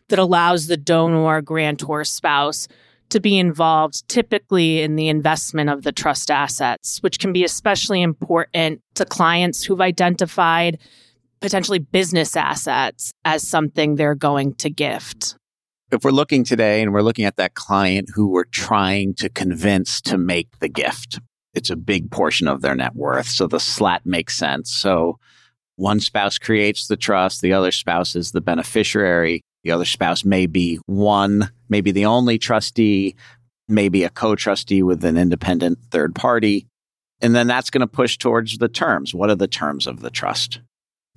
that 0.09 0.18
allows 0.18 0.66
the 0.66 0.76
donor 0.76 1.40
grantor 1.40 2.04
spouse 2.04 2.68
to 3.09 3.21
be 3.21 3.38
involved 3.38 4.06
typically 4.09 4.82
in 4.82 4.97
the 4.97 5.09
investment 5.09 5.71
of 5.71 5.82
the 5.82 5.92
trust 5.92 6.30
assets, 6.30 6.99
which 7.02 7.18
can 7.18 7.32
be 7.32 7.44
especially 7.44 8.02
important 8.02 8.80
to 8.94 9.04
clients 9.04 9.64
who've 9.64 9.80
identified 9.80 10.78
potentially 11.40 11.78
business 11.78 12.37
assets 12.37 13.12
as 13.25 13.47
something 13.47 13.97
they're 13.97 14.14
going 14.14 14.54
to 14.54 14.71
gift. 14.71 15.37
If 15.92 16.04
we're 16.04 16.11
looking 16.11 16.42
today 16.42 16.80
and 16.80 16.94
we're 16.94 17.02
looking 17.02 17.26
at 17.26 17.37
that 17.37 17.52
client 17.52 18.08
who 18.14 18.26
we're 18.26 18.44
trying 18.44 19.12
to 19.16 19.28
convince 19.28 20.00
to 20.00 20.16
make 20.16 20.58
the 20.58 20.68
gift, 20.68 21.20
it's 21.52 21.68
a 21.68 21.76
big 21.76 22.11
portion 22.11 22.49
of 22.49 22.62
their 22.62 22.75
net 22.75 22.94
worth. 22.94 23.28
So 23.28 23.46
the 23.46 23.61
slat 23.61 24.06
makes 24.06 24.34
sense. 24.34 24.75
So 24.75 25.18
one 25.76 26.00
spouse 26.00 26.38
creates 26.38 26.87
the 26.87 26.96
trust, 26.96 27.42
the 27.42 27.52
other 27.52 27.70
spouse 27.70 28.16
is 28.16 28.32
the 28.32 28.40
beneficiary. 28.40 29.42
The 29.64 29.70
other 29.70 29.84
spouse 29.84 30.25
may 30.25 30.46
be 30.46 30.76
one, 30.87 31.50
maybe 31.68 31.90
the 31.90 32.06
only 32.06 32.38
trustee, 32.38 33.14
maybe 33.68 34.02
a 34.02 34.08
co 34.08 34.34
trustee 34.34 34.82
with 34.82 35.04
an 35.04 35.18
independent 35.18 35.78
third 35.90 36.14
party. 36.14 36.66
And 37.20 37.34
then 37.34 37.49
that's 37.49 37.68
going 37.68 37.82
to 37.82 37.87
push 37.87 38.16
towards 38.16 38.56
the 38.56 38.68
terms. 38.68 39.14
What 39.14 39.28
are 39.28 39.37
the 39.37 39.46
terms 39.46 39.87
of 39.87 40.00
the 40.00 40.11
trust? 40.11 40.61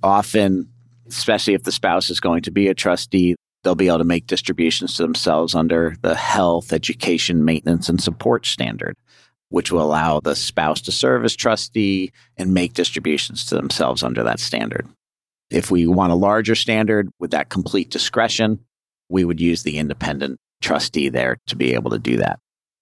Often, 0.02 0.68
especially 1.08 1.54
if 1.54 1.62
the 1.62 1.72
spouse 1.72 2.10
is 2.10 2.20
going 2.20 2.42
to 2.42 2.50
be 2.50 2.68
a 2.68 2.74
trustee, 2.74 3.36
they'll 3.66 3.74
be 3.74 3.88
able 3.88 3.98
to 3.98 4.04
make 4.04 4.28
distributions 4.28 4.94
to 4.94 5.02
themselves 5.02 5.52
under 5.56 5.96
the 6.00 6.14
health, 6.14 6.72
education, 6.72 7.44
maintenance, 7.44 7.88
and 7.88 8.00
support 8.00 8.46
standard, 8.46 8.96
which 9.48 9.72
will 9.72 9.82
allow 9.82 10.20
the 10.20 10.36
spouse 10.36 10.80
to 10.80 10.92
serve 10.92 11.24
as 11.24 11.34
trustee 11.34 12.12
and 12.36 12.54
make 12.54 12.74
distributions 12.74 13.44
to 13.44 13.56
themselves 13.56 14.04
under 14.04 14.22
that 14.22 14.38
standard. 14.38 14.86
If 15.50 15.68
we 15.68 15.88
want 15.88 16.12
a 16.12 16.16
larger 16.16 16.54
standard 16.54 17.10
with 17.18 17.32
that 17.32 17.48
complete 17.48 17.90
discretion, 17.90 18.60
we 19.08 19.24
would 19.24 19.40
use 19.40 19.64
the 19.64 19.78
independent 19.78 20.38
trustee 20.62 21.08
there 21.08 21.36
to 21.48 21.56
be 21.56 21.74
able 21.74 21.90
to 21.90 21.98
do 21.98 22.18
that. 22.18 22.38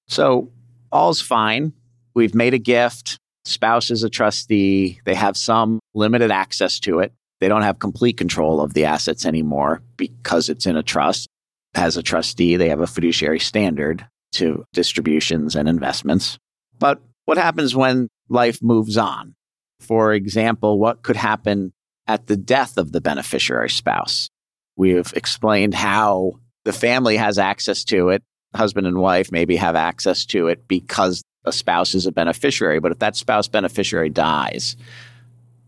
So 0.06 0.50
all's 0.92 1.22
fine. 1.22 1.72
We've 2.12 2.34
made 2.34 2.52
a 2.52 2.58
gift. 2.58 3.18
Spouse 3.46 3.90
is 3.90 4.02
a 4.02 4.10
trustee. 4.10 5.00
They 5.06 5.14
have 5.14 5.38
some 5.38 5.80
limited 5.94 6.30
access 6.30 6.78
to 6.80 6.98
it. 6.98 7.14
They 7.40 7.48
don't 7.48 7.62
have 7.62 7.78
complete 7.78 8.16
control 8.16 8.60
of 8.60 8.74
the 8.74 8.84
assets 8.84 9.26
anymore 9.26 9.82
because 9.96 10.48
it's 10.48 10.66
in 10.66 10.76
a 10.76 10.82
trust. 10.82 11.28
As 11.74 11.96
a 11.96 12.02
trustee, 12.02 12.56
they 12.56 12.68
have 12.68 12.80
a 12.80 12.86
fiduciary 12.86 13.40
standard 13.40 14.06
to 14.32 14.64
distributions 14.72 15.56
and 15.56 15.68
investments. 15.68 16.38
But 16.78 17.00
what 17.24 17.38
happens 17.38 17.74
when 17.74 18.08
life 18.28 18.62
moves 18.62 18.96
on? 18.96 19.34
For 19.80 20.12
example, 20.12 20.78
what 20.78 21.02
could 21.02 21.16
happen 21.16 21.72
at 22.06 22.26
the 22.26 22.36
death 22.36 22.76
of 22.76 22.92
the 22.92 23.00
beneficiary 23.00 23.70
spouse. 23.70 24.30
We 24.76 24.90
have 24.90 25.12
explained 25.16 25.74
how 25.74 26.40
the 26.64 26.72
family 26.72 27.16
has 27.16 27.38
access 27.38 27.84
to 27.84 28.10
it. 28.10 28.22
Husband 28.54 28.86
and 28.86 28.98
wife 28.98 29.32
maybe 29.32 29.56
have 29.56 29.74
access 29.74 30.26
to 30.26 30.48
it 30.48 30.68
because 30.68 31.22
a 31.44 31.52
spouse 31.52 31.94
is 31.94 32.06
a 32.06 32.12
beneficiary. 32.12 32.78
But 32.80 32.92
if 32.92 32.98
that 33.00 33.16
spouse 33.16 33.48
beneficiary 33.48 34.10
dies, 34.10 34.76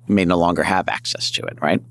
may 0.08 0.24
no 0.24 0.36
longer 0.36 0.62
have 0.62 0.88
access 0.88 1.30
to 1.32 1.42
it, 1.42 1.60
right? 1.60 1.82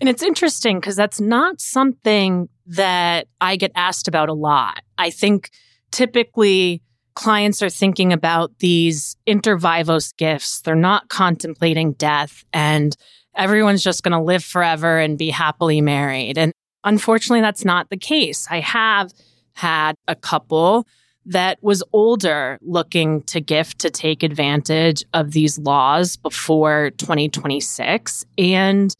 And 0.00 0.08
it's 0.08 0.22
interesting 0.22 0.78
because 0.78 0.96
that's 0.96 1.20
not 1.20 1.60
something 1.60 2.48
that 2.66 3.28
I 3.40 3.56
get 3.56 3.72
asked 3.74 4.08
about 4.08 4.28
a 4.28 4.34
lot. 4.34 4.82
I 4.98 5.10
think 5.10 5.50
typically 5.90 6.82
clients 7.14 7.62
are 7.62 7.70
thinking 7.70 8.12
about 8.12 8.58
these 8.58 9.16
inter 9.24 9.56
vivos 9.56 10.12
gifts. 10.12 10.60
They're 10.60 10.74
not 10.74 11.08
contemplating 11.08 11.92
death. 11.92 12.44
And 12.52 12.94
everyone's 13.34 13.82
just 13.82 14.02
going 14.02 14.12
to 14.12 14.20
live 14.20 14.44
forever 14.44 14.98
and 14.98 15.16
be 15.16 15.30
happily 15.30 15.80
married. 15.80 16.36
And 16.36 16.52
unfortunately, 16.84 17.40
that's 17.40 17.64
not 17.64 17.88
the 17.88 17.96
case. 17.96 18.46
I 18.50 18.60
have 18.60 19.12
had 19.54 19.96
a 20.06 20.14
couple 20.14 20.86
that 21.26 21.58
was 21.60 21.82
older 21.92 22.58
looking 22.62 23.22
to 23.22 23.40
gift 23.40 23.80
to 23.80 23.90
take 23.90 24.22
advantage 24.22 25.04
of 25.12 25.32
these 25.32 25.58
laws 25.58 26.16
before 26.16 26.90
2026 26.98 28.24
and 28.38 28.94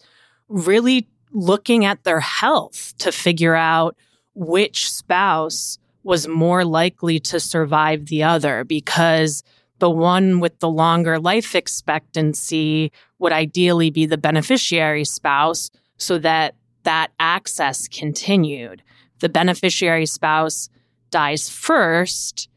really 0.49 1.07
looking 1.33 1.85
at 1.85 2.03
their 2.05 2.21
health 2.21 2.95
to 2.99 3.13
figure 3.13 3.55
out 3.55 3.97
which 4.35 4.91
spouse 4.91 5.79
was 6.03 6.27
more 6.27 6.65
likely 6.65 7.19
to 7.21 7.39
survive 7.39 8.07
the 8.07 8.23
other 8.23 8.65
because 8.65 9.43
the 9.79 9.91
one 9.91 10.41
with 10.41 10.59
the 10.59 10.69
longer 10.69 11.19
life 11.19 11.55
expectancy 11.55 12.91
would 13.19 13.33
ideally 13.33 13.91
be 13.91 14.07
the 14.07 14.19
beneficiary 14.19 15.05
spouse 15.05 15.71
so 15.97 16.19
that 16.19 16.55
that 16.83 17.11
access 17.19 17.89
continued. 17.89 18.83
The 19.21 19.29
beneficiary 19.29 20.07
spouse 20.07 20.69
dies 21.11 21.49
first, 21.49 22.49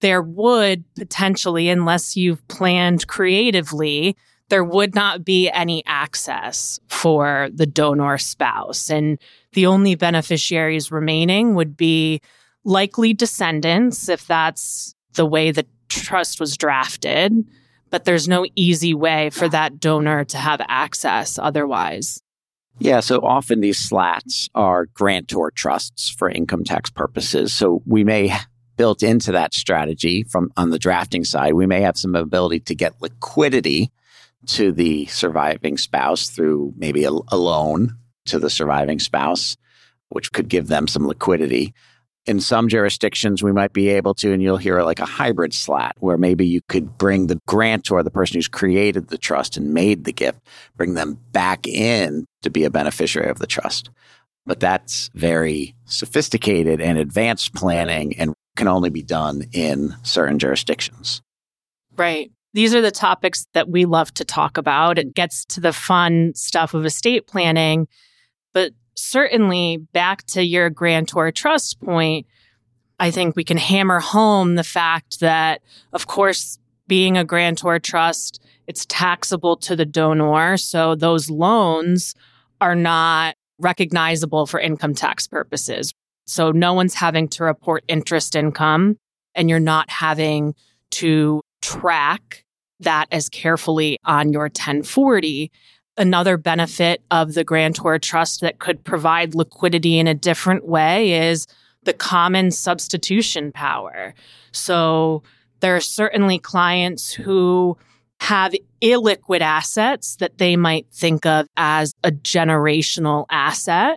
there 0.00 0.22
would 0.22 0.84
potentially, 0.94 1.68
unless 1.68 2.16
you've 2.16 2.46
planned 2.48 3.06
creatively, 3.06 4.16
there 4.50 4.64
would 4.64 4.94
not 4.94 5.24
be 5.24 5.48
any 5.50 5.82
access 5.86 6.78
for 6.88 7.48
the 7.54 7.66
donor 7.66 8.18
spouse. 8.18 8.90
And 8.90 9.18
the 9.52 9.66
only 9.66 9.94
beneficiaries 9.94 10.92
remaining 10.92 11.54
would 11.54 11.76
be 11.76 12.20
likely 12.64 13.14
descendants, 13.14 14.08
if 14.08 14.26
that's 14.26 14.94
the 15.14 15.26
way 15.26 15.50
the 15.50 15.66
trust 15.88 16.40
was 16.40 16.56
drafted, 16.56 17.32
but 17.90 18.04
there's 18.04 18.28
no 18.28 18.44
easy 18.56 18.94
way 18.94 19.30
for 19.30 19.48
that 19.48 19.80
donor 19.80 20.24
to 20.24 20.36
have 20.36 20.60
access 20.68 21.38
otherwise. 21.38 22.20
Yeah, 22.78 23.00
so 23.00 23.20
often 23.20 23.60
these 23.60 23.78
slats 23.78 24.48
are 24.54 24.86
grantor 24.86 25.50
trusts 25.50 26.10
for 26.10 26.28
income 26.28 26.64
tax 26.64 26.90
purposes. 26.90 27.52
So 27.52 27.82
we 27.86 28.04
may 28.04 28.36
built 28.76 29.02
into 29.02 29.32
that 29.32 29.54
strategy 29.54 30.24
from 30.24 30.50
on 30.56 30.70
the 30.70 30.78
drafting 30.78 31.24
side, 31.24 31.54
we 31.54 31.66
may 31.66 31.80
have 31.82 31.96
some 31.96 32.16
ability 32.16 32.60
to 32.60 32.74
get 32.74 33.00
liquidity 33.00 33.92
to 34.46 34.72
the 34.72 35.06
surviving 35.06 35.78
spouse 35.78 36.28
through 36.28 36.74
maybe 36.76 37.04
a, 37.04 37.10
a 37.28 37.36
loan 37.36 37.96
to 38.26 38.38
the 38.38 38.50
surviving 38.50 38.98
spouse, 38.98 39.56
which 40.08 40.32
could 40.32 40.48
give 40.48 40.66
them 40.66 40.88
some 40.88 41.06
liquidity 41.06 41.72
in 42.26 42.40
some 42.40 42.68
jurisdictions, 42.68 43.42
we 43.42 43.52
might 43.52 43.72
be 43.72 43.88
able 43.88 44.14
to, 44.14 44.32
and 44.32 44.42
you'll 44.42 44.56
hear 44.56 44.82
like 44.82 45.00
a 45.00 45.06
hybrid 45.06 45.52
slat 45.52 45.94
where 45.98 46.16
maybe 46.16 46.46
you 46.46 46.60
could 46.68 46.96
bring 46.96 47.26
the 47.26 47.38
grantor, 47.46 48.02
the 48.02 48.10
person 48.10 48.36
who's 48.36 48.48
created 48.48 49.08
the 49.08 49.18
trust 49.18 49.56
and 49.56 49.74
made 49.74 50.04
the 50.04 50.12
gift, 50.12 50.40
bring 50.76 50.94
them 50.94 51.18
back 51.32 51.66
in 51.66 52.26
to 52.42 52.50
be 52.50 52.64
a 52.64 52.70
beneficiary 52.70 53.28
of 53.28 53.38
the 53.38 53.46
trust. 53.46 53.90
But 54.46 54.60
that's 54.60 55.10
very 55.14 55.74
sophisticated 55.84 56.80
and 56.80 56.98
advanced 56.98 57.54
planning 57.54 58.16
and 58.18 58.34
can 58.56 58.68
only 58.68 58.90
be 58.90 59.02
done 59.02 59.44
in 59.52 59.94
certain 60.02 60.38
jurisdictions. 60.38 61.22
Right. 61.96 62.30
These 62.52 62.74
are 62.74 62.80
the 62.80 62.90
topics 62.90 63.46
that 63.52 63.68
we 63.68 63.84
love 63.84 64.14
to 64.14 64.24
talk 64.24 64.56
about. 64.56 64.98
It 64.98 65.14
gets 65.14 65.44
to 65.46 65.60
the 65.60 65.72
fun 65.72 66.32
stuff 66.34 66.72
of 66.72 66.86
estate 66.86 67.26
planning. 67.26 67.88
Certainly, 68.96 69.78
back 69.92 70.24
to 70.26 70.42
your 70.42 70.70
grantor 70.70 71.30
trust 71.32 71.80
point, 71.80 72.26
I 73.00 73.10
think 73.10 73.34
we 73.34 73.44
can 73.44 73.56
hammer 73.56 74.00
home 74.00 74.54
the 74.54 74.64
fact 74.64 75.20
that, 75.20 75.62
of 75.92 76.06
course, 76.06 76.58
being 76.86 77.16
a 77.16 77.24
grantor 77.24 77.78
trust, 77.78 78.42
it's 78.66 78.86
taxable 78.86 79.56
to 79.58 79.76
the 79.76 79.84
donor. 79.84 80.56
So 80.56 80.94
those 80.94 81.30
loans 81.30 82.14
are 82.60 82.74
not 82.74 83.36
recognizable 83.58 84.46
for 84.46 84.60
income 84.60 84.94
tax 84.94 85.26
purposes. 85.26 85.92
So 86.26 86.50
no 86.50 86.72
one's 86.72 86.94
having 86.94 87.28
to 87.28 87.44
report 87.44 87.84
interest 87.88 88.34
income 88.34 88.96
and 89.34 89.50
you're 89.50 89.60
not 89.60 89.90
having 89.90 90.54
to 90.92 91.40
track 91.60 92.44
that 92.80 93.06
as 93.10 93.28
carefully 93.28 93.98
on 94.04 94.32
your 94.32 94.44
1040. 94.44 95.50
Another 95.96 96.36
benefit 96.36 97.02
of 97.10 97.34
the 97.34 97.44
grantor 97.44 97.98
trust 97.98 98.40
that 98.40 98.58
could 98.58 98.82
provide 98.82 99.34
liquidity 99.34 99.98
in 99.98 100.08
a 100.08 100.14
different 100.14 100.66
way 100.66 101.28
is 101.28 101.46
the 101.84 101.92
common 101.92 102.50
substitution 102.50 103.52
power. 103.52 104.14
So 104.50 105.22
there 105.60 105.76
are 105.76 105.80
certainly 105.80 106.38
clients 106.38 107.12
who 107.12 107.76
have 108.20 108.54
illiquid 108.82 109.40
assets 109.40 110.16
that 110.16 110.38
they 110.38 110.56
might 110.56 110.86
think 110.90 111.26
of 111.26 111.46
as 111.56 111.92
a 112.02 112.10
generational 112.10 113.26
asset, 113.30 113.96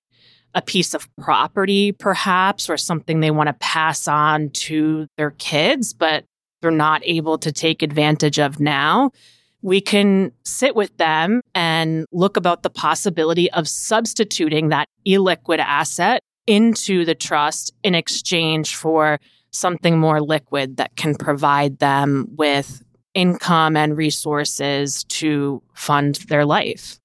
a 0.53 0.61
piece 0.61 0.93
of 0.93 1.07
property, 1.15 1.91
perhaps, 1.93 2.69
or 2.69 2.77
something 2.77 3.19
they 3.19 3.31
want 3.31 3.47
to 3.47 3.53
pass 3.53 4.07
on 4.07 4.49
to 4.49 5.07
their 5.17 5.31
kids, 5.31 5.93
but 5.93 6.25
they're 6.61 6.71
not 6.71 7.01
able 7.05 7.37
to 7.37 7.51
take 7.51 7.81
advantage 7.81 8.39
of 8.39 8.59
now. 8.59 9.11
We 9.61 9.81
can 9.81 10.31
sit 10.43 10.75
with 10.75 10.95
them 10.97 11.41
and 11.55 12.05
look 12.11 12.37
about 12.37 12.63
the 12.63 12.69
possibility 12.69 13.51
of 13.51 13.67
substituting 13.67 14.69
that 14.69 14.87
illiquid 15.05 15.59
asset 15.59 16.21
into 16.45 17.05
the 17.05 17.15
trust 17.15 17.73
in 17.83 17.95
exchange 17.95 18.75
for 18.75 19.19
something 19.51 19.99
more 19.99 20.21
liquid 20.21 20.77
that 20.77 20.95
can 20.95 21.15
provide 21.15 21.79
them 21.79 22.27
with 22.37 22.83
income 23.13 23.75
and 23.75 23.97
resources 23.97 25.03
to 25.05 25.61
fund 25.73 26.15
their 26.27 26.45
life. 26.45 26.99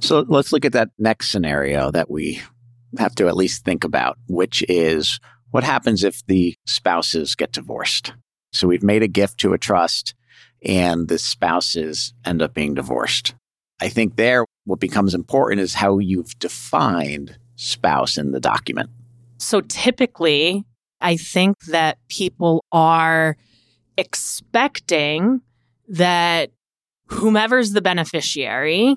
So 0.00 0.24
let's 0.28 0.52
look 0.52 0.64
at 0.64 0.72
that 0.72 0.90
next 0.98 1.30
scenario 1.30 1.92
that 1.92 2.10
we 2.10 2.42
have 2.98 3.14
to 3.14 3.28
at 3.28 3.36
least 3.36 3.64
think 3.64 3.84
about, 3.84 4.18
which 4.28 4.64
is 4.68 5.20
what 5.52 5.64
happens 5.64 6.02
if 6.02 6.26
the 6.26 6.56
spouses 6.66 7.34
get 7.34 7.52
divorced? 7.52 8.12
So 8.52 8.66
we've 8.66 8.82
made 8.82 9.02
a 9.02 9.08
gift 9.08 9.38
to 9.40 9.52
a 9.52 9.58
trust 9.58 10.14
and 10.64 11.08
the 11.08 11.18
spouses 11.18 12.14
end 12.24 12.42
up 12.42 12.54
being 12.54 12.74
divorced. 12.74 13.34
I 13.80 13.88
think 13.88 14.16
there, 14.16 14.44
what 14.64 14.80
becomes 14.80 15.14
important 15.14 15.60
is 15.60 15.74
how 15.74 15.98
you've 15.98 16.38
defined 16.38 17.36
spouse 17.56 18.16
in 18.16 18.32
the 18.32 18.40
document. 18.40 18.90
So 19.38 19.60
typically, 19.60 20.64
I 21.00 21.16
think 21.16 21.58
that 21.64 21.98
people 22.08 22.64
are 22.70 23.36
expecting 23.98 25.40
that 25.88 26.50
whomever's 27.08 27.72
the 27.72 27.82
beneficiary 27.82 28.96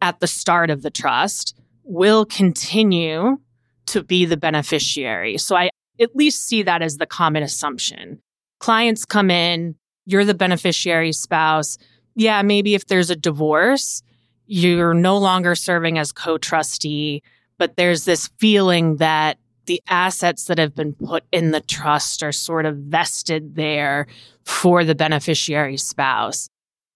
at 0.00 0.20
the 0.20 0.26
start 0.26 0.70
of 0.70 0.82
the 0.82 0.90
trust 0.90 1.54
will 1.84 2.24
continue 2.24 3.38
to 3.86 4.02
be 4.02 4.24
the 4.24 4.36
beneficiary. 4.36 5.36
So 5.38 5.56
I 5.56 5.70
at 6.00 6.16
least 6.16 6.46
see 6.46 6.62
that 6.62 6.82
as 6.82 6.96
the 6.96 7.06
common 7.06 7.42
assumption. 7.42 8.20
Clients 8.58 9.04
come 9.04 9.30
in, 9.30 9.74
you're 10.06 10.24
the 10.24 10.34
beneficiary 10.34 11.12
spouse. 11.12 11.78
Yeah, 12.14 12.42
maybe 12.42 12.74
if 12.74 12.86
there's 12.86 13.10
a 13.10 13.16
divorce, 13.16 14.02
you're 14.46 14.94
no 14.94 15.16
longer 15.18 15.54
serving 15.54 15.98
as 15.98 16.12
co 16.12 16.38
trustee, 16.38 17.22
but 17.58 17.76
there's 17.76 18.04
this 18.04 18.28
feeling 18.38 18.96
that 18.96 19.38
the 19.66 19.80
assets 19.88 20.46
that 20.46 20.58
have 20.58 20.74
been 20.74 20.92
put 20.92 21.24
in 21.32 21.52
the 21.52 21.60
trust 21.60 22.22
are 22.22 22.32
sort 22.32 22.66
of 22.66 22.76
vested 22.76 23.54
there 23.54 24.06
for 24.44 24.84
the 24.84 24.94
beneficiary 24.94 25.76
spouse. 25.76 26.48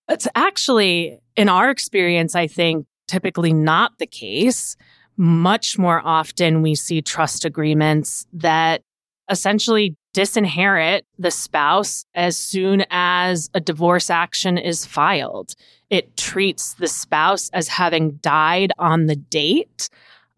It's 0.08 0.26
actually, 0.34 1.18
in 1.36 1.48
our 1.48 1.70
experience, 1.70 2.34
I 2.34 2.46
think 2.46 2.86
typically 3.06 3.52
not 3.52 3.98
the 3.98 4.06
case. 4.06 4.76
Much 5.16 5.78
more 5.78 6.02
often, 6.04 6.62
we 6.62 6.74
see 6.74 7.00
trust 7.00 7.44
agreements 7.44 8.26
that 8.32 8.82
essentially 9.30 9.96
disinherit 10.16 11.02
the 11.18 11.30
spouse 11.30 12.06
as 12.14 12.38
soon 12.38 12.86
as 12.88 13.50
a 13.52 13.60
divorce 13.60 14.08
action 14.08 14.56
is 14.56 14.86
filed. 14.86 15.54
It 15.90 16.16
treats 16.16 16.72
the 16.72 16.88
spouse 16.88 17.50
as 17.50 17.68
having 17.68 18.12
died 18.22 18.72
on 18.78 19.06
the 19.06 19.16
date 19.16 19.90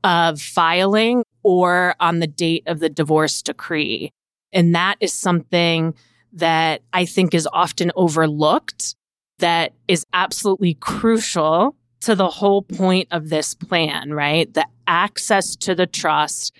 of 0.02 0.40
filing 0.40 1.22
or 1.44 1.94
on 2.00 2.18
the 2.18 2.26
date 2.26 2.64
of 2.66 2.80
the 2.80 2.88
divorce 2.88 3.40
decree. 3.40 4.10
And 4.52 4.74
that 4.74 4.96
is 4.98 5.12
something 5.12 5.94
that 6.32 6.82
I 6.92 7.04
think 7.04 7.32
is 7.32 7.48
often 7.52 7.92
overlooked, 7.94 8.96
that 9.38 9.74
is 9.86 10.04
absolutely 10.12 10.74
crucial 10.74 11.76
to 12.00 12.16
the 12.16 12.28
whole 12.28 12.62
point 12.62 13.06
of 13.12 13.28
this 13.28 13.54
plan, 13.54 14.12
right? 14.12 14.52
The 14.52 14.66
access 14.88 15.54
to 15.54 15.76
the 15.76 15.86
trust. 15.86 16.52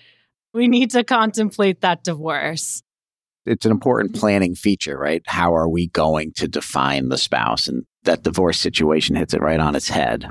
We 0.53 0.69
need 0.69 0.91
to 0.91 1.03
contemplate 1.03 1.81
that 1.81 2.05
divorce. 2.05 2.81
It's 3.49 3.65
an 3.65 3.71
important 3.71 4.13
mm-hmm. 4.13 4.19
planning 4.19 4.55
feature, 4.55 4.97
right? 4.97 5.23
How 5.25 5.55
are 5.55 5.67
we 5.67 5.87
going 5.87 6.33
to 6.33 6.47
define 6.47 7.09
the 7.09 7.17
spouse? 7.17 7.67
And 7.67 7.85
that 8.03 8.23
divorce 8.23 8.59
situation 8.59 9.15
hits 9.15 9.33
it 9.33 9.41
right 9.41 9.59
on 9.59 9.75
its 9.75 9.89
head 9.89 10.29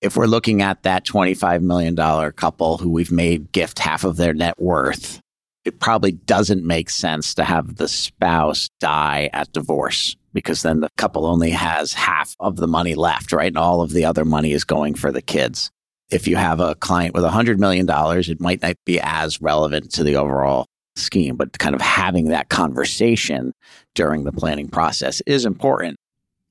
if 0.00 0.16
we're 0.16 0.26
looking 0.26 0.62
at 0.62 0.82
that 0.82 1.06
$25 1.06 1.62
million 1.62 1.96
couple 2.32 2.78
who 2.78 2.90
we've 2.90 3.12
made 3.12 3.52
gift 3.52 3.78
half 3.78 4.04
of 4.04 4.16
their 4.16 4.34
net 4.34 4.60
worth, 4.60 5.20
it 5.64 5.80
probably 5.80 6.12
doesn't 6.12 6.64
make 6.64 6.90
sense 6.90 7.34
to 7.34 7.44
have 7.44 7.76
the 7.76 7.88
spouse 7.88 8.70
die 8.78 9.30
at 9.32 9.52
divorce 9.52 10.16
because 10.32 10.62
then 10.62 10.80
the 10.80 10.90
couple 10.96 11.26
only 11.26 11.50
has 11.50 11.92
half 11.92 12.36
of 12.38 12.56
the 12.56 12.68
money 12.68 12.94
left, 12.94 13.32
right? 13.32 13.48
And 13.48 13.58
all 13.58 13.80
of 13.80 13.90
the 13.90 14.04
other 14.04 14.24
money 14.24 14.52
is 14.52 14.64
going 14.64 14.94
for 14.94 15.10
the 15.10 15.22
kids. 15.22 15.70
If 16.10 16.28
you 16.28 16.36
have 16.36 16.60
a 16.60 16.76
client 16.76 17.14
with 17.14 17.24
$100 17.24 17.58
million, 17.58 17.88
it 17.90 18.40
might 18.40 18.62
not 18.62 18.76
be 18.84 19.00
as 19.00 19.42
relevant 19.42 19.90
to 19.94 20.04
the 20.04 20.16
overall 20.16 20.66
scheme, 20.96 21.36
but 21.36 21.58
kind 21.58 21.74
of 21.74 21.80
having 21.80 22.28
that 22.28 22.48
conversation 22.48 23.52
during 23.94 24.24
the 24.24 24.32
planning 24.32 24.68
process 24.68 25.20
is 25.26 25.44
important, 25.44 25.98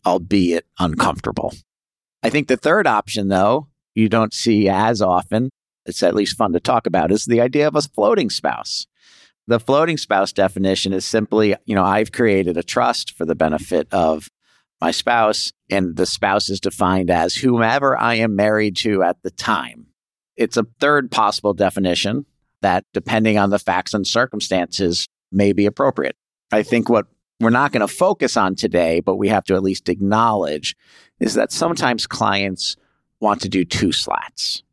albeit 0.06 0.66
uncomfortable. 0.80 1.54
I 2.24 2.30
think 2.30 2.48
the 2.48 2.58
third 2.58 2.88
option, 2.88 3.28
though, 3.28 3.68
you 3.94 4.10
don't 4.10 4.34
see 4.34 4.68
as 4.70 5.02
often, 5.02 5.50
it's 5.86 6.04
at 6.04 6.16
least 6.16 6.38
fun 6.38 6.54
to 6.54 6.60
talk 6.60 6.88
about, 6.88 7.12
is 7.12 7.26
the 7.26 7.42
idea 7.42 7.68
of 7.68 7.76
a 7.76 7.82
floating 7.82 8.30
spouse. 8.30 8.88
The 9.48 9.60
floating 9.60 9.98
spouse 9.98 10.34
definition 10.34 10.92
is 10.92 11.06
simply, 11.06 11.56
you 11.66 11.76
know, 11.76 11.84
I've 11.84 12.12
created 12.12 12.58
a 12.58 12.64
trust 12.64 13.16
for 13.16 13.26
the 13.26 13.36
benefit 13.36 13.88
of 13.92 14.28
my 14.82 14.92
spouse, 14.92 15.54
and 15.70 15.96
the 15.96 16.06
spouse 16.06 16.50
is 16.50 16.60
defined 16.60 17.10
as 17.10 17.36
whomever 17.36 17.98
I 17.98 18.16
am 18.16 18.36
married 18.36 18.76
to 18.78 19.04
at 19.04 19.22
the 19.22 19.32
time. 19.32 19.88
It's 20.36 20.58
a 20.58 20.66
third 20.80 21.12
possible 21.12 21.54
definition 21.54 22.26
that, 22.66 22.84
depending 22.94 23.38
on 23.38 23.52
the 23.52 23.60
facts 23.60 23.94
and 23.94 24.08
circumstances, 24.08 25.08
may 25.32 25.54
be 25.54 25.68
appropriate. 25.68 26.16
I 26.52 26.64
think 26.64 26.90
what 26.90 27.06
we're 27.40 27.52
not 27.52 27.72
going 27.72 27.88
to 27.88 27.94
focus 27.94 28.36
on 28.36 28.56
today, 28.56 29.02
but 29.02 29.18
we 29.18 29.30
have 29.30 29.44
to 29.46 29.54
at 29.54 29.62
least 29.62 29.88
acknowledge 29.88 30.76
is 31.20 31.36
that 31.36 31.52
sometimes 31.52 32.08
clients 32.08 32.76
want 33.20 33.42
to 33.42 33.50
do 33.50 33.66
two 33.66 33.92
slats. 33.92 34.64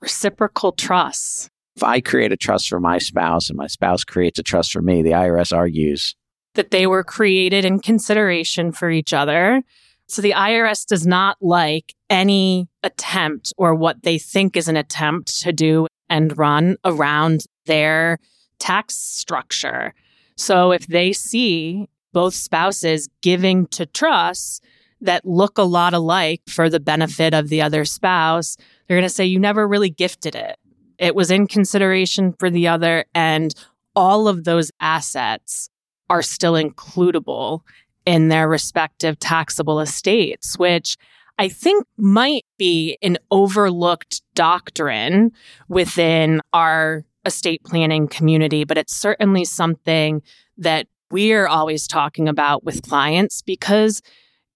Reciprocal 0.00 0.72
trust. 0.72 1.50
If 1.76 1.82
I 1.82 2.00
create 2.00 2.32
a 2.32 2.38
trust 2.38 2.70
for 2.70 2.80
my 2.80 2.96
spouse 2.96 3.50
and 3.50 3.58
my 3.58 3.66
spouse 3.66 4.02
creates 4.02 4.38
a 4.38 4.42
trust 4.42 4.72
for 4.72 4.80
me, 4.80 5.02
the 5.02 5.10
IRS 5.10 5.54
argues 5.54 6.16
that 6.54 6.70
they 6.70 6.86
were 6.86 7.04
created 7.04 7.66
in 7.66 7.80
consideration 7.80 8.72
for 8.72 8.90
each 8.90 9.12
other. 9.12 9.62
So 10.06 10.22
the 10.22 10.32
IRS 10.32 10.86
does 10.86 11.06
not 11.06 11.36
like 11.40 11.94
any 12.08 12.68
attempt 12.82 13.52
or 13.58 13.74
what 13.74 14.02
they 14.02 14.18
think 14.18 14.56
is 14.56 14.68
an 14.68 14.76
attempt 14.76 15.40
to 15.40 15.52
do 15.52 15.86
and 16.12 16.36
run 16.36 16.76
around 16.84 17.46
their 17.64 18.18
tax 18.58 18.94
structure. 18.94 19.94
So 20.36 20.70
if 20.70 20.86
they 20.86 21.14
see 21.14 21.88
both 22.12 22.34
spouses 22.34 23.08
giving 23.22 23.66
to 23.68 23.86
trusts 23.86 24.60
that 25.00 25.24
look 25.24 25.56
a 25.56 25.62
lot 25.62 25.94
alike 25.94 26.42
for 26.46 26.68
the 26.68 26.80
benefit 26.80 27.32
of 27.32 27.48
the 27.48 27.62
other 27.62 27.86
spouse, 27.86 28.58
they're 28.86 28.98
going 28.98 29.08
to 29.08 29.08
say, 29.08 29.24
You 29.24 29.38
never 29.38 29.66
really 29.66 29.88
gifted 29.88 30.34
it. 30.34 30.58
It 30.98 31.14
was 31.14 31.30
in 31.30 31.46
consideration 31.46 32.34
for 32.38 32.50
the 32.50 32.68
other, 32.68 33.06
and 33.14 33.54
all 33.96 34.28
of 34.28 34.44
those 34.44 34.70
assets 34.80 35.70
are 36.10 36.22
still 36.22 36.52
includable 36.52 37.60
in 38.04 38.28
their 38.28 38.46
respective 38.46 39.18
taxable 39.18 39.80
estates, 39.80 40.58
which 40.58 40.98
I 41.38 41.48
think 41.48 41.86
might 41.96 42.44
be 42.58 42.98
an 43.02 43.18
overlooked 43.30 44.22
doctrine 44.34 45.32
within 45.68 46.40
our 46.52 47.04
estate 47.24 47.62
planning 47.64 48.08
community, 48.08 48.64
but 48.64 48.78
it's 48.78 48.94
certainly 48.94 49.44
something 49.44 50.22
that 50.58 50.86
we're 51.10 51.46
always 51.46 51.86
talking 51.86 52.28
about 52.28 52.64
with 52.64 52.82
clients 52.82 53.42
because 53.42 54.02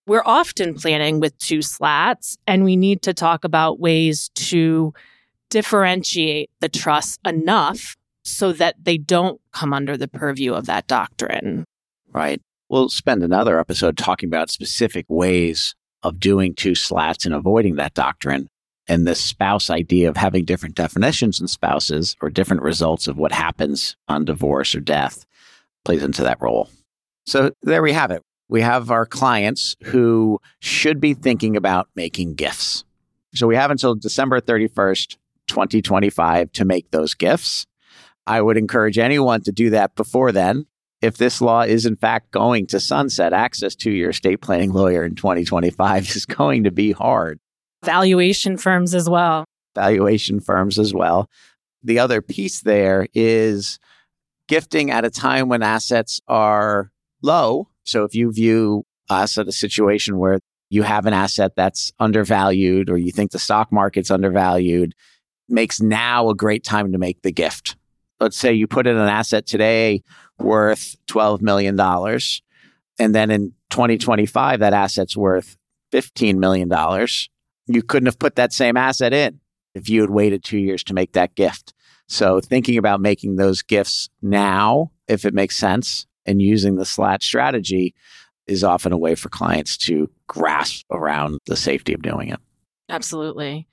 we're 0.06 0.22
often 0.24 0.74
planning 0.74 1.20
with 1.20 1.36
two 1.38 1.62
slats 1.62 2.38
and 2.46 2.64
we 2.64 2.76
need 2.76 3.02
to 3.02 3.12
talk 3.12 3.44
about 3.44 3.80
ways 3.80 4.30
to 4.34 4.94
differentiate 5.50 6.50
the 6.60 6.68
trust 6.68 7.20
enough 7.26 7.96
so 8.24 8.52
that 8.52 8.76
they 8.82 8.98
don't 8.98 9.40
come 9.52 9.72
under 9.72 9.96
the 9.96 10.08
purview 10.08 10.52
of 10.54 10.66
that 10.66 10.86
doctrine. 10.86 11.64
Right. 12.12 12.40
We'll 12.68 12.88
spend 12.88 13.22
another 13.22 13.60
episode 13.60 13.96
talking 13.96 14.28
about 14.28 14.50
specific 14.50 15.06
ways 15.08 15.74
of 16.06 16.20
doing 16.20 16.54
two 16.54 16.74
slats 16.74 17.26
and 17.26 17.34
avoiding 17.34 17.76
that 17.76 17.94
doctrine. 17.94 18.48
And 18.88 19.06
this 19.06 19.20
spouse 19.20 19.68
idea 19.68 20.08
of 20.08 20.16
having 20.16 20.44
different 20.44 20.76
definitions 20.76 21.40
in 21.40 21.48
spouses 21.48 22.16
or 22.22 22.30
different 22.30 22.62
results 22.62 23.08
of 23.08 23.18
what 23.18 23.32
happens 23.32 23.96
on 24.08 24.24
divorce 24.24 24.74
or 24.74 24.80
death 24.80 25.26
plays 25.84 26.04
into 26.04 26.22
that 26.22 26.40
role. 26.40 26.70
So 27.26 27.50
there 27.62 27.82
we 27.82 27.92
have 27.92 28.12
it. 28.12 28.22
We 28.48 28.60
have 28.60 28.92
our 28.92 29.06
clients 29.06 29.74
who 29.84 30.40
should 30.60 31.00
be 31.00 31.14
thinking 31.14 31.56
about 31.56 31.88
making 31.96 32.34
gifts. 32.34 32.84
So 33.34 33.48
we 33.48 33.56
have 33.56 33.72
until 33.72 33.96
December 33.96 34.40
31st, 34.40 35.16
2025 35.48 36.52
to 36.52 36.64
make 36.64 36.90
those 36.92 37.14
gifts. 37.14 37.66
I 38.26 38.40
would 38.40 38.56
encourage 38.56 38.98
anyone 38.98 39.42
to 39.42 39.52
do 39.52 39.70
that 39.70 39.96
before 39.96 40.30
then. 40.30 40.66
If 41.06 41.18
this 41.18 41.40
law 41.40 41.60
is 41.60 41.86
in 41.86 41.94
fact 41.94 42.32
going 42.32 42.66
to 42.66 42.80
sunset, 42.80 43.32
access 43.32 43.76
to 43.76 43.92
your 43.92 44.10
estate 44.10 44.40
planning 44.40 44.72
lawyer 44.72 45.04
in 45.04 45.14
2025 45.14 46.10
is 46.16 46.26
going 46.26 46.64
to 46.64 46.72
be 46.72 46.90
hard. 46.90 47.38
Valuation 47.84 48.56
firms 48.56 48.92
as 48.92 49.08
well. 49.08 49.44
Valuation 49.76 50.40
firms 50.40 50.80
as 50.80 50.92
well. 50.92 51.30
The 51.84 52.00
other 52.00 52.20
piece 52.20 52.62
there 52.62 53.06
is 53.14 53.78
gifting 54.48 54.90
at 54.90 55.04
a 55.04 55.10
time 55.10 55.48
when 55.48 55.62
assets 55.62 56.20
are 56.26 56.90
low. 57.22 57.68
So 57.84 58.02
if 58.02 58.16
you 58.16 58.32
view 58.32 58.84
us 59.08 59.38
at 59.38 59.46
a 59.46 59.52
situation 59.52 60.18
where 60.18 60.40
you 60.70 60.82
have 60.82 61.06
an 61.06 61.12
asset 61.14 61.52
that's 61.54 61.92
undervalued 62.00 62.90
or 62.90 62.96
you 62.96 63.12
think 63.12 63.30
the 63.30 63.38
stock 63.38 63.70
market's 63.70 64.10
undervalued, 64.10 64.92
makes 65.48 65.80
now 65.80 66.30
a 66.30 66.34
great 66.34 66.64
time 66.64 66.90
to 66.90 66.98
make 66.98 67.22
the 67.22 67.30
gift. 67.30 67.76
Let's 68.18 68.36
say 68.36 68.54
you 68.54 68.66
put 68.66 68.88
in 68.88 68.96
an 68.96 69.08
asset 69.08 69.46
today 69.46 70.02
worth 70.38 70.96
$12 71.06 71.40
million. 71.40 71.78
And 72.98 73.14
then 73.14 73.30
in 73.30 73.52
2025, 73.70 74.60
that 74.60 74.72
asset's 74.72 75.16
worth 75.16 75.56
$15 75.92 76.36
million. 76.36 76.68
You 77.66 77.82
couldn't 77.82 78.06
have 78.06 78.18
put 78.18 78.36
that 78.36 78.52
same 78.52 78.76
asset 78.76 79.12
in 79.12 79.40
if 79.74 79.88
you 79.88 80.00
had 80.00 80.10
waited 80.10 80.42
two 80.42 80.58
years 80.58 80.82
to 80.84 80.94
make 80.94 81.12
that 81.12 81.34
gift. 81.34 81.74
So 82.08 82.40
thinking 82.40 82.78
about 82.78 83.00
making 83.00 83.36
those 83.36 83.62
gifts 83.62 84.08
now, 84.22 84.92
if 85.08 85.24
it 85.24 85.34
makes 85.34 85.56
sense, 85.56 86.06
and 86.24 86.40
using 86.40 86.76
the 86.76 86.84
slat 86.84 87.22
strategy 87.22 87.94
is 88.46 88.62
often 88.62 88.92
a 88.92 88.98
way 88.98 89.14
for 89.14 89.28
clients 89.28 89.76
to 89.76 90.08
grasp 90.28 90.86
around 90.90 91.38
the 91.46 91.56
safety 91.56 91.92
of 91.92 92.02
doing 92.02 92.28
it. 92.28 92.40
Absolutely. 92.88 93.66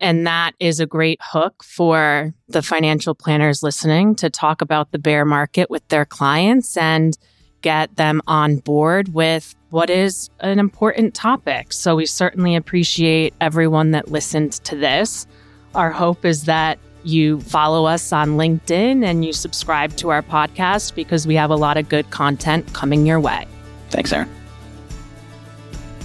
And 0.00 0.26
that 0.26 0.52
is 0.60 0.78
a 0.80 0.86
great 0.86 1.20
hook 1.22 1.64
for 1.64 2.34
the 2.48 2.62
financial 2.62 3.14
planners 3.14 3.62
listening 3.62 4.14
to 4.16 4.28
talk 4.28 4.60
about 4.60 4.92
the 4.92 4.98
bear 4.98 5.24
market 5.24 5.70
with 5.70 5.86
their 5.88 6.04
clients 6.04 6.76
and 6.76 7.16
get 7.62 7.96
them 7.96 8.20
on 8.26 8.58
board 8.58 9.14
with 9.14 9.54
what 9.70 9.90
is 9.90 10.30
an 10.40 10.58
important 10.58 11.14
topic. 11.14 11.72
So 11.72 11.96
we 11.96 12.06
certainly 12.06 12.54
appreciate 12.54 13.34
everyone 13.40 13.90
that 13.92 14.10
listened 14.10 14.52
to 14.64 14.76
this. 14.76 15.26
Our 15.74 15.90
hope 15.90 16.24
is 16.24 16.44
that 16.44 16.78
you 17.02 17.40
follow 17.40 17.86
us 17.86 18.12
on 18.12 18.30
LinkedIn 18.30 19.04
and 19.04 19.24
you 19.24 19.32
subscribe 19.32 19.96
to 19.96 20.10
our 20.10 20.22
podcast 20.22 20.94
because 20.94 21.26
we 21.26 21.36
have 21.36 21.50
a 21.50 21.56
lot 21.56 21.76
of 21.76 21.88
good 21.88 22.10
content 22.10 22.72
coming 22.72 23.06
your 23.06 23.20
way. 23.20 23.46
Thanks, 23.90 24.12
Aaron. 24.12 24.45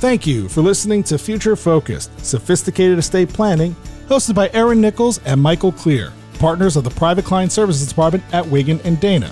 Thank 0.01 0.25
you 0.25 0.49
for 0.49 0.61
listening 0.61 1.03
to 1.03 1.19
Future 1.19 1.55
Focused 1.55 2.09
Sophisticated 2.25 2.97
Estate 2.97 3.29
Planning, 3.29 3.75
hosted 4.07 4.33
by 4.33 4.49
Aaron 4.51 4.81
Nichols 4.81 5.19
and 5.25 5.39
Michael 5.39 5.71
Clear, 5.71 6.11
partners 6.39 6.75
of 6.75 6.83
the 6.83 6.89
Private 6.89 7.23
Client 7.23 7.51
Services 7.51 7.87
Department 7.87 8.23
at 8.33 8.43
Wiggin 8.43 8.81
and 8.83 8.99
Dana. 8.99 9.31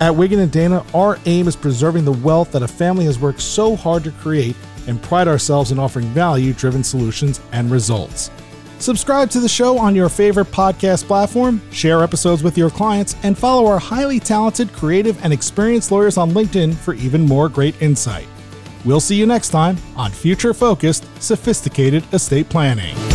At 0.00 0.16
Wiggin 0.16 0.40
and 0.40 0.50
Dana, 0.50 0.84
our 0.94 1.16
aim 1.26 1.46
is 1.46 1.54
preserving 1.54 2.04
the 2.04 2.10
wealth 2.10 2.50
that 2.50 2.64
a 2.64 2.66
family 2.66 3.04
has 3.04 3.20
worked 3.20 3.40
so 3.40 3.76
hard 3.76 4.02
to 4.02 4.10
create 4.10 4.56
and 4.88 5.00
pride 5.00 5.28
ourselves 5.28 5.70
in 5.70 5.78
offering 5.78 6.06
value 6.06 6.54
driven 6.54 6.82
solutions 6.82 7.40
and 7.52 7.70
results. 7.70 8.32
Subscribe 8.80 9.30
to 9.30 9.38
the 9.38 9.48
show 9.48 9.78
on 9.78 9.94
your 9.94 10.08
favorite 10.08 10.48
podcast 10.48 11.04
platform, 11.04 11.62
share 11.70 12.02
episodes 12.02 12.42
with 12.42 12.58
your 12.58 12.70
clients, 12.70 13.14
and 13.22 13.38
follow 13.38 13.64
our 13.64 13.78
highly 13.78 14.18
talented, 14.18 14.72
creative, 14.72 15.24
and 15.24 15.32
experienced 15.32 15.92
lawyers 15.92 16.16
on 16.16 16.32
LinkedIn 16.32 16.74
for 16.74 16.94
even 16.94 17.20
more 17.20 17.48
great 17.48 17.80
insight. 17.80 18.26
We'll 18.84 19.00
see 19.00 19.16
you 19.16 19.26
next 19.26 19.50
time 19.50 19.76
on 19.96 20.10
Future 20.10 20.54
Focused 20.54 21.04
Sophisticated 21.22 22.04
Estate 22.12 22.48
Planning. 22.48 23.09